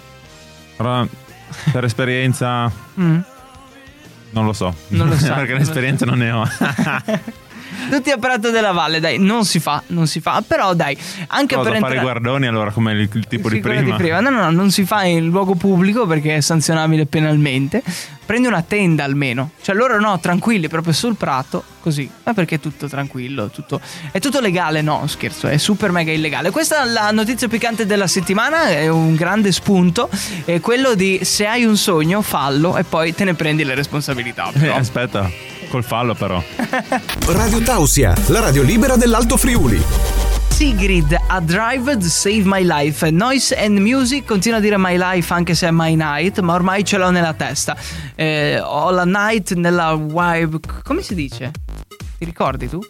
Però 0.77 1.05
per 1.73 1.83
esperienza 1.83 2.71
Mm. 2.99 3.19
non 4.31 4.45
lo 4.45 4.53
so. 4.53 4.73
Non 4.89 5.09
lo 5.09 5.17
so, 5.17 5.33
perché 5.35 5.53
l'esperienza 5.55 6.05
non 6.05 6.19
ne 6.19 6.31
ho. 6.31 6.47
Tutti 7.89 8.11
a 8.11 8.17
Prato 8.17 8.49
della 8.51 8.71
Valle, 8.71 8.99
dai, 8.99 9.17
non 9.17 9.45
si 9.45 9.59
fa, 9.59 9.81
non 9.87 10.07
si 10.07 10.19
fa, 10.19 10.43
però 10.45 10.73
dai, 10.73 10.97
anche 11.27 11.55
Cosa, 11.55 11.69
per 11.69 11.79
fare 11.79 11.95
entrare... 11.95 11.99
guardoni 11.99 12.47
allora 12.47 12.71
come 12.71 12.91
il, 12.93 13.09
il 13.11 13.27
tipo 13.27 13.49
di 13.49 13.55
Sì, 13.55 13.61
quella 13.61 13.95
prima. 13.95 14.19
No, 14.19 14.29
no, 14.29 14.41
no, 14.43 14.51
non 14.51 14.71
si 14.71 14.85
fa 14.85 15.03
in 15.03 15.25
luogo 15.27 15.55
pubblico 15.55 16.05
perché 16.05 16.35
è 16.35 16.41
sanzionabile 16.41 17.05
penalmente. 17.05 17.81
Prendi 18.25 18.47
una 18.47 18.61
tenda 18.61 19.03
almeno. 19.03 19.51
Cioè 19.59 19.73
loro 19.73 19.99
no, 19.99 20.19
tranquilli, 20.19 20.67
proprio 20.67 20.93
sul 20.93 21.15
prato, 21.15 21.63
così. 21.81 22.07
Ma 22.23 22.35
perché 22.35 22.55
è 22.55 22.59
tutto 22.59 22.87
tranquillo, 22.87 23.49
tutto... 23.49 23.81
È 24.11 24.19
tutto 24.19 24.39
legale? 24.39 24.83
No, 24.83 25.07
scherzo, 25.07 25.47
è 25.47 25.57
super 25.57 25.91
mega 25.91 26.11
illegale. 26.11 26.51
Questa 26.51 26.83
è 26.83 26.85
la 26.85 27.09
notizia 27.09 27.47
piccante 27.47 27.87
della 27.87 28.05
settimana, 28.05 28.67
è 28.67 28.87
un 28.87 29.15
grande 29.15 29.51
spunto. 29.51 30.09
È 30.45 30.59
quello 30.59 30.93
di 30.93 31.21
se 31.23 31.47
hai 31.47 31.65
un 31.65 31.75
sogno, 31.75 32.21
fallo 32.21 32.77
e 32.77 32.83
poi 32.83 33.15
te 33.15 33.23
ne 33.23 33.33
prendi 33.33 33.63
le 33.63 33.73
responsabilità. 33.73 34.51
Eh, 34.53 34.59
però. 34.59 34.75
aspetta, 34.75 35.27
col 35.69 35.83
fallo 35.85 36.13
però. 36.13 36.43
Radio 37.27 37.61
Tausia, 37.61 38.13
la 38.27 38.41
radio 38.41 38.61
libera 38.63 38.97
dell'Alto 38.97 39.37
Friuli. 39.37 39.81
Sigrid 40.49 41.15
a 41.27 41.39
Drive 41.39 41.97
to 41.97 42.07
Save 42.09 42.41
My 42.43 42.65
Life. 42.65 43.09
Noise 43.09 43.55
and 43.55 43.77
Music 43.77 44.25
continua 44.25 44.57
a 44.57 44.61
dire 44.61 44.77
My 44.77 44.97
Life 44.97 45.33
anche 45.33 45.55
se 45.55 45.67
è 45.67 45.71
My 45.71 45.95
Night, 45.95 46.39
ma 46.39 46.53
ormai 46.53 46.83
ce 46.83 46.97
l'ho 46.97 47.09
nella 47.11 47.33
testa. 47.33 47.77
Eh, 48.15 48.59
ho 48.59 48.89
la 48.89 49.05
night 49.05 49.53
nella 49.53 49.95
vibe. 49.95 50.59
Come 50.83 51.01
si 51.01 51.15
dice? 51.15 51.51
Ti 52.17 52.25
ricordi 52.25 52.67
tu? 52.67 52.85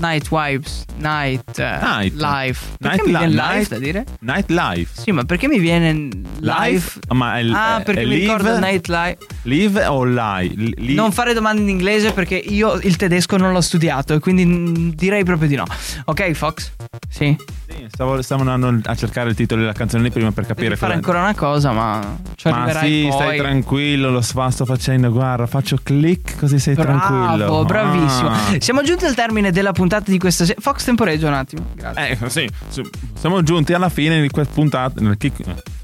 Night 0.00 0.28
vibes, 0.30 0.84
night, 0.98 1.58
eh, 1.58 1.78
Night. 1.82 2.14
life. 2.14 2.66
Perché 2.78 3.02
Night 3.02 3.06
mi 3.06 3.10
viene 3.18 3.26
live 3.28 3.42
night- 3.56 3.68
da 3.68 3.78
dire? 3.78 4.04
Night 4.20 4.48
life. 4.50 5.00
Sì, 5.02 5.10
ma 5.10 5.24
perché 5.24 5.48
mi 5.48 5.58
viene 5.58 6.08
live? 6.38 6.84
Ma 7.14 7.38
è, 7.38 7.44
ah, 7.50 7.80
è- 7.80 7.82
perché 7.82 8.02
è 8.02 8.04
mi 8.04 8.10
live, 8.14 8.20
ricordo 8.32 8.58
night 8.60 8.86
life. 8.86 9.18
Live 9.42 9.84
o 9.86 10.04
lie? 10.04 10.52
Li- 10.54 10.74
li- 10.76 10.94
Non 10.94 11.10
fare 11.10 11.32
domande 11.34 11.62
in 11.62 11.68
inglese 11.68 12.12
perché 12.12 12.36
io 12.36 12.74
il 12.74 12.94
tedesco 12.96 13.36
non 13.36 13.52
l'ho 13.52 13.60
studiato 13.60 14.14
e 14.14 14.20
quindi 14.20 14.94
direi 14.94 15.24
proprio 15.24 15.48
di 15.48 15.56
no. 15.56 15.64
Ok, 16.04 16.30
Fox? 16.32 16.70
Sì. 17.08 17.36
Sì, 17.70 17.86
stavo, 17.90 18.22
stavo 18.22 18.48
andando 18.48 18.80
a 18.88 18.94
cercare 18.94 19.28
il 19.28 19.36
titolo 19.36 19.60
della 19.60 19.74
canzone 19.74 20.02
lì 20.04 20.10
prima 20.10 20.32
per 20.32 20.46
capire 20.46 20.68
Devi 20.68 20.80
fare 20.80 20.94
ancora 20.94 21.20
una 21.20 21.34
cosa, 21.34 21.72
ma 21.72 22.16
ci 22.34 22.48
Ma 22.48 22.72
sì, 22.80 23.06
poi. 23.10 23.12
stai 23.12 23.38
tranquillo, 23.38 24.10
lo 24.10 24.22
fa- 24.22 24.50
sto 24.50 24.64
facendo, 24.64 25.10
guarda, 25.10 25.46
faccio 25.46 25.78
click 25.82 26.38
così 26.38 26.58
sei 26.58 26.74
tranquillo. 26.74 27.36
Bravo, 27.36 27.64
bravissimo. 27.64 28.28
Ah. 28.30 28.38
Siamo 28.58 28.82
giunti 28.82 29.04
al 29.04 29.14
termine 29.14 29.52
della 29.52 29.72
puntata 29.72 30.10
di 30.10 30.18
questa 30.18 30.46
sera. 30.46 30.58
Fox 30.60 30.84
temporeggio 30.84 31.26
un 31.26 31.34
attimo. 31.34 31.66
Grazie. 31.74 32.18
Eh, 32.18 32.30
sì, 32.30 32.48
sì, 32.68 32.82
siamo 33.14 33.42
giunti 33.42 33.74
alla 33.74 33.90
fine 33.90 34.20
di 34.22 34.30
questa 34.30 34.54
puntata. 34.54 35.00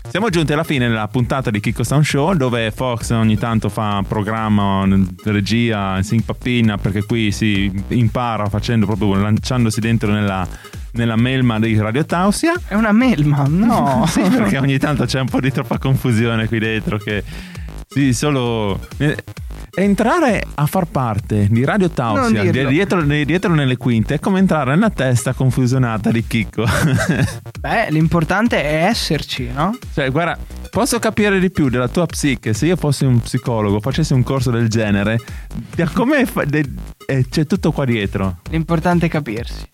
Siamo 0.08 0.28
giunti 0.28 0.52
alla 0.52 0.64
fine 0.64 0.86
della 0.86 1.08
puntata 1.08 1.50
di 1.50 1.58
Kiko 1.58 1.82
Sound 1.82 2.04
Show 2.04 2.34
dove 2.34 2.70
Fox 2.70 3.10
ogni 3.10 3.36
tanto 3.36 3.68
fa 3.68 4.04
programma, 4.06 4.86
regia, 5.24 6.00
si 6.02 6.14
impappina 6.14 6.78
perché 6.78 7.04
qui 7.04 7.32
si 7.32 7.72
impara 7.88 8.48
facendo 8.48 8.86
proprio 8.86 9.14
lanciandosi 9.14 9.80
dentro 9.80 10.12
nella, 10.12 10.46
nella 10.92 11.16
melma 11.16 11.58
di 11.58 11.76
Radio 11.78 12.04
Tausia. 12.04 12.54
È 12.68 12.74
una 12.74 12.92
melma, 12.92 13.44
no. 13.48 14.04
Sì, 14.14 14.20
perché 14.20 14.58
ogni 14.58 14.78
tanto 14.78 15.04
c'è 15.04 15.18
un 15.18 15.28
po' 15.28 15.40
di 15.40 15.50
troppa 15.50 15.78
confusione 15.78 16.46
qui 16.46 16.58
dentro 16.60 16.98
che 16.98 17.24
sì, 17.88 18.12
solo 18.12 18.78
eh, 18.98 19.16
entrare 19.76 20.42
a 20.54 20.66
far 20.66 20.86
parte 20.86 21.46
di 21.50 21.64
Radio 21.64 21.90
Tausia 21.90 22.50
dietro, 22.50 23.02
di- 23.02 23.24
dietro 23.24 23.52
nelle 23.54 23.76
quinte 23.76 24.14
è 24.14 24.18
come 24.20 24.38
entrare 24.38 24.70
nella 24.74 24.90
testa 24.90 25.32
confusionata 25.32 26.10
di 26.10 26.24
Chicco. 26.26 26.64
Beh, 27.60 27.90
l'importante 27.90 28.62
è 28.62 28.84
esserci, 28.86 29.50
no? 29.52 29.76
cioè, 29.92 30.10
guarda, 30.10 30.38
posso 30.70 30.98
capire 30.98 31.38
di 31.40 31.50
più 31.50 31.68
della 31.68 31.88
tua 31.88 32.06
psiche 32.06 32.52
se 32.54 32.66
io 32.66 32.76
fossi 32.76 33.04
un 33.04 33.20
psicologo, 33.20 33.80
facessi 33.80 34.12
un 34.12 34.22
corso 34.22 34.50
del 34.50 34.68
genere. 34.68 35.18
da 35.74 35.88
come 35.88 36.24
fa- 36.26 36.44
de- 36.44 36.70
eh, 37.06 37.26
c'è 37.28 37.46
tutto 37.46 37.72
qua 37.72 37.84
dietro. 37.84 38.38
L'importante 38.50 39.06
è 39.06 39.08
capirsi. 39.08 39.66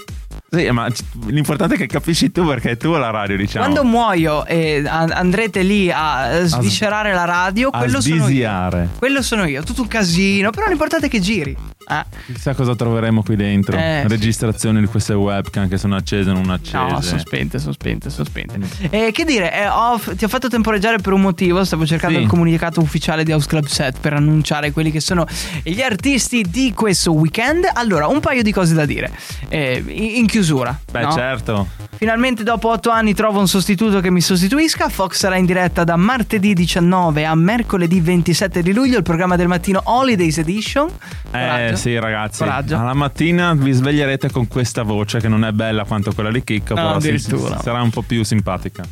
Sì, 0.51 0.69
ma 0.71 0.89
l'importante 1.27 1.75
è 1.75 1.79
che 1.79 1.87
capisci 1.87 2.33
tu 2.33 2.45
perché 2.45 2.71
è 2.73 2.77
tu 2.77 2.91
la 2.93 3.11
radio, 3.11 3.37
diciamo. 3.37 3.65
Quando 3.65 3.85
muoio 3.85 4.45
e 4.47 4.83
an- 4.85 5.13
andrete 5.13 5.63
lì 5.63 5.91
a 5.93 6.45
sviscerare 6.45 7.13
la 7.15 7.25
radio, 7.25 7.69
a 7.69 7.79
quello 7.79 8.01
sono 8.01 8.29
io. 8.29 8.89
Quello 8.99 9.23
sono 9.23 9.45
io, 9.45 9.63
tutto 9.63 9.83
un 9.83 9.89
casino, 9.89 10.51
però 10.51 10.67
l'importante 10.67 11.07
è 11.07 11.09
che 11.09 11.21
giri. 11.21 11.57
Ah. 11.87 12.05
Chissà 12.27 12.55
cosa 12.55 12.75
troveremo 12.77 13.23
qui 13.23 13.35
dentro. 13.37 13.77
Eh, 13.77 14.01
sì. 14.03 14.09
Registrazioni 14.09 14.81
di 14.81 14.87
queste 14.87 15.13
webcam 15.15 15.69
che 15.69 15.77
sono 15.77 15.97
accese 15.97 16.31
o 16.31 16.35
non 16.35 16.51
accese. 16.51 16.77
No, 16.77 17.01
sono 17.01 17.19
spente, 17.19 17.59
sono 17.59 17.73
spente, 17.73 18.11
sono 18.11 18.25
spente. 18.25 18.59
Eh, 18.91 19.11
che 19.13 19.25
dire, 19.25 19.53
eh, 19.53 19.67
ho- 19.69 20.01
ti 20.17 20.25
ho 20.25 20.29
fatto 20.29 20.49
temporeggiare 20.49 20.99
per 20.99 21.13
un 21.13 21.21
motivo. 21.21 21.65
Stavo 21.65 21.87
cercando 21.87 22.19
Sì. 22.19 22.23
il 22.25 22.29
comunicato 22.29 22.81
ufficiale 22.81 23.25
di 23.25 23.33
House 23.33 23.49
Club 23.49 23.67
Set 23.67 23.99
per 24.01 24.13
annunciare 24.13 24.71
quelli 24.73 24.91
che 24.93 25.01
sono 25.01 25.27
gli 25.65 25.81
artisti 25.81 26.45
di 26.49 26.73
questo 26.75 27.13
weekend. 27.13 27.69
Allora, 27.73 28.07
un 28.07 28.21
paio 28.21 28.43
di 28.43 28.53
cose 28.53 28.75
da 28.75 28.85
dire. 28.85 29.11
Eh, 29.49 29.83
in 29.89 30.19
in 30.21 30.27
chiusura. 30.41 30.79
Beh, 30.91 31.03
no? 31.03 31.13
certo. 31.13 31.69
Finalmente 31.97 32.43
dopo 32.43 32.71
otto 32.71 32.89
anni 32.89 33.13
trovo 33.13 33.41
un 33.41 33.47
sostituto 33.47 34.01
che 34.01 34.11
mi 34.11 34.23
sostituisca. 34.23 34.89
Fox 34.89 35.19
sarà 35.19 35.37
in 35.37 35.45
diretta 35.45 35.85
da 35.85 35.97
martedì 35.97 36.55
19 36.55 37.27
a 37.27 37.35
mercoledì 37.35 38.01
27 38.01 38.63
di 38.63 38.73
luglio, 38.73 38.97
il 38.97 39.03
programma 39.03 39.37
del 39.37 39.49
mattino 39.49 39.83
Holidays 39.85 40.39
Edition. 40.39 40.89
Eh 40.89 41.31
Coraggio. 41.31 41.77
sì, 41.77 41.99
ragazzi. 41.99 42.39
Coraggio. 42.39 42.79
Alla 42.79 42.95
mattina 42.95 43.53
vi 43.53 43.73
sveglierete 43.73 44.31
con 44.31 44.49
questa 44.49 44.83
voce 44.83 45.21
che 45.21 45.29
non 45.29 45.45
è 45.45 45.53
bella 45.53 45.85
quanto 45.85 46.13
quella 46.13 46.31
di 46.31 46.43
Chicco, 46.43 46.75
No, 46.75 46.81
però 46.81 46.95
addirittura. 46.95 47.61
sarà 47.61 47.83
un 47.83 47.91
po' 47.91 48.03
più 48.03 48.25
simpatica. 48.25 48.83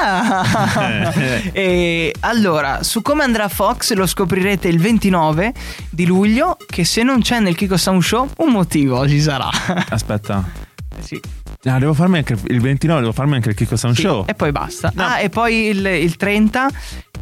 Ah! 0.00 1.12
e 1.52 2.12
allora, 2.20 2.82
su 2.82 3.02
come 3.02 3.22
andrà 3.22 3.46
Fox 3.46 3.92
lo 3.92 4.06
scoprirete 4.06 4.66
il 4.66 4.80
29 4.80 5.52
di 5.90 6.06
luglio, 6.06 6.56
che 6.66 6.84
se 6.84 7.04
non 7.04 7.20
c'è 7.20 7.38
nel 7.38 7.54
Kiko 7.54 7.76
Sound 7.76 8.02
Show, 8.02 8.28
un 8.38 8.50
motivo 8.50 9.06
ci 9.08 9.20
sarà. 9.20 9.48
Aspetta. 9.90 10.66
Eh 10.98 11.02
sì. 11.02 11.20
Ah, 11.64 11.78
devo 11.78 11.94
farmi 11.94 12.18
anche 12.18 12.36
il 12.46 12.60
29, 12.60 13.00
devo 13.00 13.12
farmi 13.12 13.34
anche 13.34 13.50
il 13.50 13.54
Kiko 13.54 13.76
Sound 13.76 13.96
Sì, 13.96 14.02
Show. 14.02 14.24
E 14.26 14.34
poi 14.34 14.52
basta. 14.52 14.92
Ah, 14.96 15.20
e 15.20 15.28
poi 15.28 15.66
il, 15.68 15.84
il 15.84 16.16
30, 16.16 16.68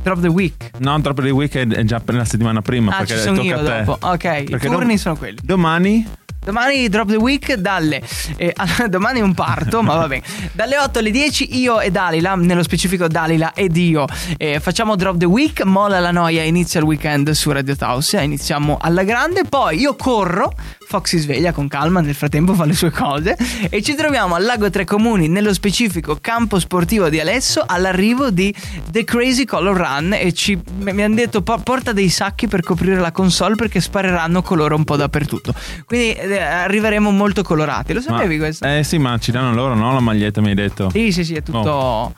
Drop 0.02 0.20
the 0.20 0.28
Week. 0.28 0.70
No, 0.78 1.00
troppo 1.00 1.22
di 1.22 1.30
weekend 1.30 1.74
è 1.74 1.82
già 1.84 2.00
per 2.00 2.14
la 2.14 2.24
settimana 2.24 2.62
prima. 2.62 2.92
Ah, 2.92 2.98
perché 2.98 3.14
ci 3.14 3.20
sono 3.20 3.42
io 3.42 3.58
dopo. 3.60 3.98
Ok, 4.06 4.24
i 4.24 4.44
Perché 4.44 4.68
turni 4.68 4.86
dom- 4.86 4.96
sono 4.96 5.16
quelli. 5.16 5.38
Domani 5.42 6.06
Domani 6.46 6.88
Drop 6.88 7.08
the 7.08 7.16
Week 7.16 7.54
dalle 7.54 8.00
eh, 8.36 8.54
domani 8.88 9.18
è 9.18 9.22
un 9.22 9.34
parto, 9.34 9.82
ma 9.82 9.96
va 9.96 10.06
bene. 10.06 10.22
Dalle 10.52 10.78
8 10.78 11.00
alle 11.00 11.10
10 11.10 11.58
io 11.58 11.80
e 11.80 11.90
Dalila, 11.90 12.36
nello 12.36 12.62
specifico 12.62 13.08
Dalila 13.08 13.52
ed 13.52 13.76
io, 13.76 14.04
eh, 14.36 14.60
facciamo 14.60 14.94
Drop 14.94 15.16
the 15.16 15.24
Week, 15.24 15.64
molla 15.64 15.98
la 15.98 16.12
noia, 16.12 16.44
inizia 16.44 16.78
il 16.78 16.86
weekend 16.86 17.28
su 17.32 17.50
Radio 17.50 17.74
Tausia, 17.74 18.20
iniziamo 18.20 18.78
alla 18.80 19.02
grande, 19.02 19.42
poi 19.42 19.80
io 19.80 19.96
corro, 19.96 20.52
Fox 20.88 21.08
si 21.08 21.18
sveglia 21.18 21.50
con 21.52 21.66
calma, 21.66 22.00
nel 22.00 22.14
frattempo 22.14 22.54
fa 22.54 22.64
le 22.64 22.72
sue 22.74 22.90
cose 22.92 23.36
e 23.70 23.82
ci 23.82 23.96
troviamo 23.96 24.36
al 24.36 24.44
Lago 24.44 24.70
Tre 24.70 24.84
Comuni, 24.84 25.26
nello 25.26 25.52
specifico 25.52 26.16
campo 26.20 26.60
sportivo 26.60 27.08
di 27.08 27.18
Alesso, 27.18 27.64
all'arrivo 27.66 28.30
di 28.30 28.54
The 28.88 29.02
Crazy 29.02 29.44
Color 29.44 29.76
Run 29.76 30.12
e 30.12 30.32
ci, 30.32 30.56
mi 30.78 31.02
hanno 31.02 31.16
detto 31.16 31.42
"Po- 31.42 31.58
porta 31.58 31.92
dei 31.92 32.08
sacchi 32.08 32.46
per 32.46 32.62
coprire 32.62 33.00
la 33.00 33.10
console 33.10 33.56
perché 33.56 33.80
spareranno 33.80 34.42
colore 34.42 34.74
un 34.74 34.84
po' 34.84 34.94
dappertutto. 34.94 35.52
Quindi 35.84 36.12
eh, 36.12 36.38
arriveremo 36.40 37.10
molto 37.10 37.42
colorati, 37.42 37.92
lo 37.92 38.00
sapevi 38.00 38.36
Ma- 38.36 38.44
questo? 38.44 38.64
Eh 38.66 38.84
sì, 38.84 38.98
ma 38.98 39.18
ci 39.18 39.32
danno 39.32 39.52
loro, 39.54 39.74
no? 39.74 39.92
La 39.92 39.98
maglietta 40.00 40.40
mi 40.40 40.50
hai 40.50 40.54
detto. 40.54 40.88
Sì, 40.90 41.10
sì, 41.10 41.24
sì, 41.24 41.34
è 41.34 41.42
tutto. 41.42 42.14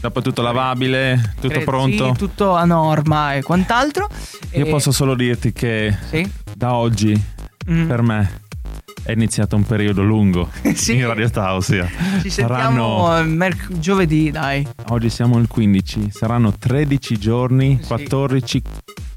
Dopo 0.00 0.22
tutto 0.22 0.40
lavabile, 0.42 1.34
tutto 1.34 1.48
credo- 1.48 1.64
pronto. 1.64 2.14
Tutto 2.16 2.54
a 2.54 2.64
norma 2.64 3.34
e 3.34 3.42
quant'altro. 3.42 4.08
Io 4.52 4.64
E- 4.64 4.70
posso 4.70 4.92
solo 4.92 5.14
dirti 5.14 5.52
che 5.52 5.94
Sì. 6.08 6.26
da 6.54 6.72
oggi 6.74 7.20
Mm. 7.70 7.86
per 7.86 8.02
me 8.02 8.40
è 9.02 9.12
iniziato 9.12 9.56
un 9.56 9.64
periodo 9.64 10.02
lungo 10.02 10.50
Sì. 10.74 10.96
in 10.96 11.06
Radio 11.06 11.30
Tausia. 11.30 11.88
Ci 12.22 12.28
Saranno 12.30 13.06
sentiamo 13.06 13.18
eh, 13.18 13.22
merc- 13.24 13.78
giovedì, 13.78 14.30
dai. 14.30 14.66
oggi 14.88 15.08
siamo 15.10 15.38
il 15.38 15.48
15, 15.48 16.10
saranno 16.10 16.52
13 16.52 17.18
giorni, 17.18 17.80
14 17.86 18.62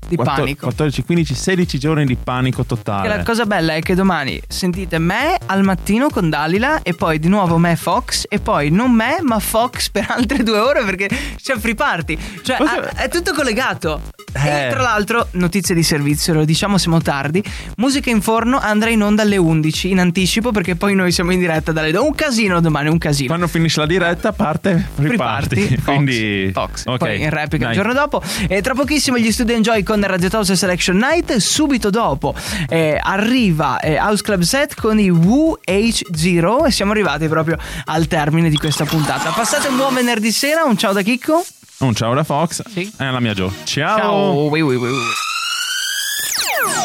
Di 0.08 0.18
panico. 0.18 0.66
14, 0.66 1.04
15, 1.04 1.34
16 1.34 1.80
giorni 1.80 2.06
di 2.06 2.18
panico 2.18 2.64
Che 2.64 2.68
totale. 2.68 3.08
la 3.08 3.24
cosa 3.24 3.46
bella 3.46 3.76
è 3.76 3.82
che 3.82 3.96
domani 3.96 4.42
sentite 4.48 4.98
me 5.00 5.38
al 5.46 5.64
mattino 5.64 6.10
con 6.10 6.30
Dalila 6.30 6.82
e 6.82 6.94
poi 6.94 7.18
di 7.20 7.30
nuovo 7.30 7.58
me 7.58 7.76
Fox 7.78 8.26
e 8.28 8.40
poi 8.40 8.72
non 8.72 8.92
me 8.92 9.20
ma 9.22 9.40
Fox 9.40 9.90
per 9.90 10.08
altre 10.10 10.44
due 10.44 10.58
ore 10.60 10.84
perché 10.84 11.08
c'è 11.42 11.56
free 11.58 11.76
party. 11.76 12.18
Cioè 12.42 12.58
ah, 12.60 12.90
è 12.96 13.08
tutto 13.10 13.34
collegato. 13.34 14.02
E 14.34 14.68
Eh. 14.68 14.70
tra 14.70 14.82
l'altro, 14.82 15.28
notizie 15.32 15.76
di 15.76 15.84
servizio, 15.84 16.34
lo 16.34 16.46
diciamo 16.46 16.78
siamo 16.78 17.00
tardi. 17.02 17.44
Musica 17.78 18.10
in 18.10 18.22
forno 18.22 18.60
andrà 18.60 18.90
in 18.90 19.02
onda 19.04 19.22
alle 19.24 19.38
11 19.38 19.92
in 19.92 20.00
anticipo 20.00 20.52
perché 20.52 20.76
poi 20.76 20.96
noi 20.96 21.12
siamo 21.12 21.32
in 21.32 21.40
diretta 21.40 21.72
dalle 21.72 21.96
Un 21.98 22.16
casino 22.16 22.60
domani, 22.60 22.90
un 22.90 22.98
casino. 22.98 23.28
Quando 23.28 23.48
finisce 23.48 23.80
la 23.82 23.86
diretta 23.86 24.32
parte 24.34 24.90
Free 24.96 25.10
riparti. 25.12 25.56
Party, 25.56 25.76
Fox, 25.80 25.84
Quindi 25.96 26.50
Fox. 26.54 26.84
ok, 26.86 26.98
poi 26.98 27.22
in 27.22 27.30
replica 27.30 27.66
dai. 27.66 27.74
il 27.76 27.80
giorno 27.82 27.94
dopo 27.94 28.22
e 28.48 28.62
tra 28.62 28.74
pochissimo 28.74 29.18
gli 29.18 29.32
Studio 29.32 29.56
Enjoy 29.56 29.84
con 29.84 30.00
Radio 30.08 30.30
House 30.32 30.56
Selection 30.56 30.98
Night 30.98 31.36
subito 31.38 31.90
dopo 31.90 32.34
eh, 32.70 33.00
arriva 33.02 33.80
eh, 33.80 33.96
House 33.98 34.22
Club 34.24 34.42
Set 34.42 34.76
con 34.80 35.00
i 35.00 35.10
Woo 35.10 35.60
H0 35.66 36.66
e 36.68 36.72
siamo 36.72 36.92
arrivati 36.92 37.28
proprio 37.28 37.58
al 37.86 38.08
termine 38.08 38.50
di 38.50 38.58
questa 38.58 38.86
puntata 38.86 39.30
passate 39.32 39.68
un 39.68 39.78
buon 39.78 39.94
venerdì 39.94 40.32
sera 40.32 40.64
un 40.64 40.78
ciao 40.78 40.94
da 40.94 41.02
Chicco 41.02 41.44
Un 41.80 41.96
ciao 41.96 42.14
da 42.14 42.24
Fox 42.24 42.62
Sì. 42.72 42.92
e 42.98 43.04
alla 43.06 43.20
mia 43.20 43.34
Joe. 43.34 43.52
Ciao. 43.64 43.98
ciao 43.98 44.48
Ui, 44.50 44.62
ui, 44.62 44.76
ui. 44.76 44.90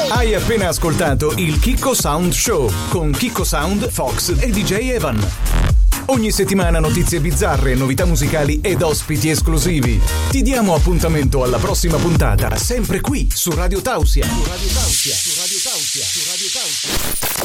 Hai 0.08 0.34
appena 0.34 0.68
ascoltato 0.68 1.32
il 1.36 1.58
Kiko 1.58 1.92
Sound 1.92 2.32
Show 2.32 2.72
con 2.88 3.10
Kiko 3.12 3.44
Sound, 3.44 3.90
Fox 3.90 4.34
e 4.38 4.50
DJ 4.50 4.90
Evan. 4.92 5.75
Ogni 6.08 6.30
settimana 6.30 6.78
notizie 6.78 7.18
bizzarre, 7.18 7.74
novità 7.74 8.04
musicali 8.04 8.60
ed 8.62 8.82
ospiti 8.82 9.28
esclusivi. 9.28 10.00
Ti 10.30 10.42
diamo 10.42 10.74
appuntamento 10.74 11.42
alla 11.42 11.58
prossima 11.58 11.96
puntata, 11.96 12.56
sempre 12.56 13.00
qui 13.00 13.28
su 13.32 13.50
Radio 13.50 13.82
Tausia. 13.82 14.24
Su 14.24 14.44
Radio 14.44 14.68
Tausia, 14.72 15.14
su 15.14 15.40
Radio 15.40 15.58
Tausia, 15.62 16.04
su 16.04 16.20
Radio 16.30 16.48
Tausia. 16.52 17.36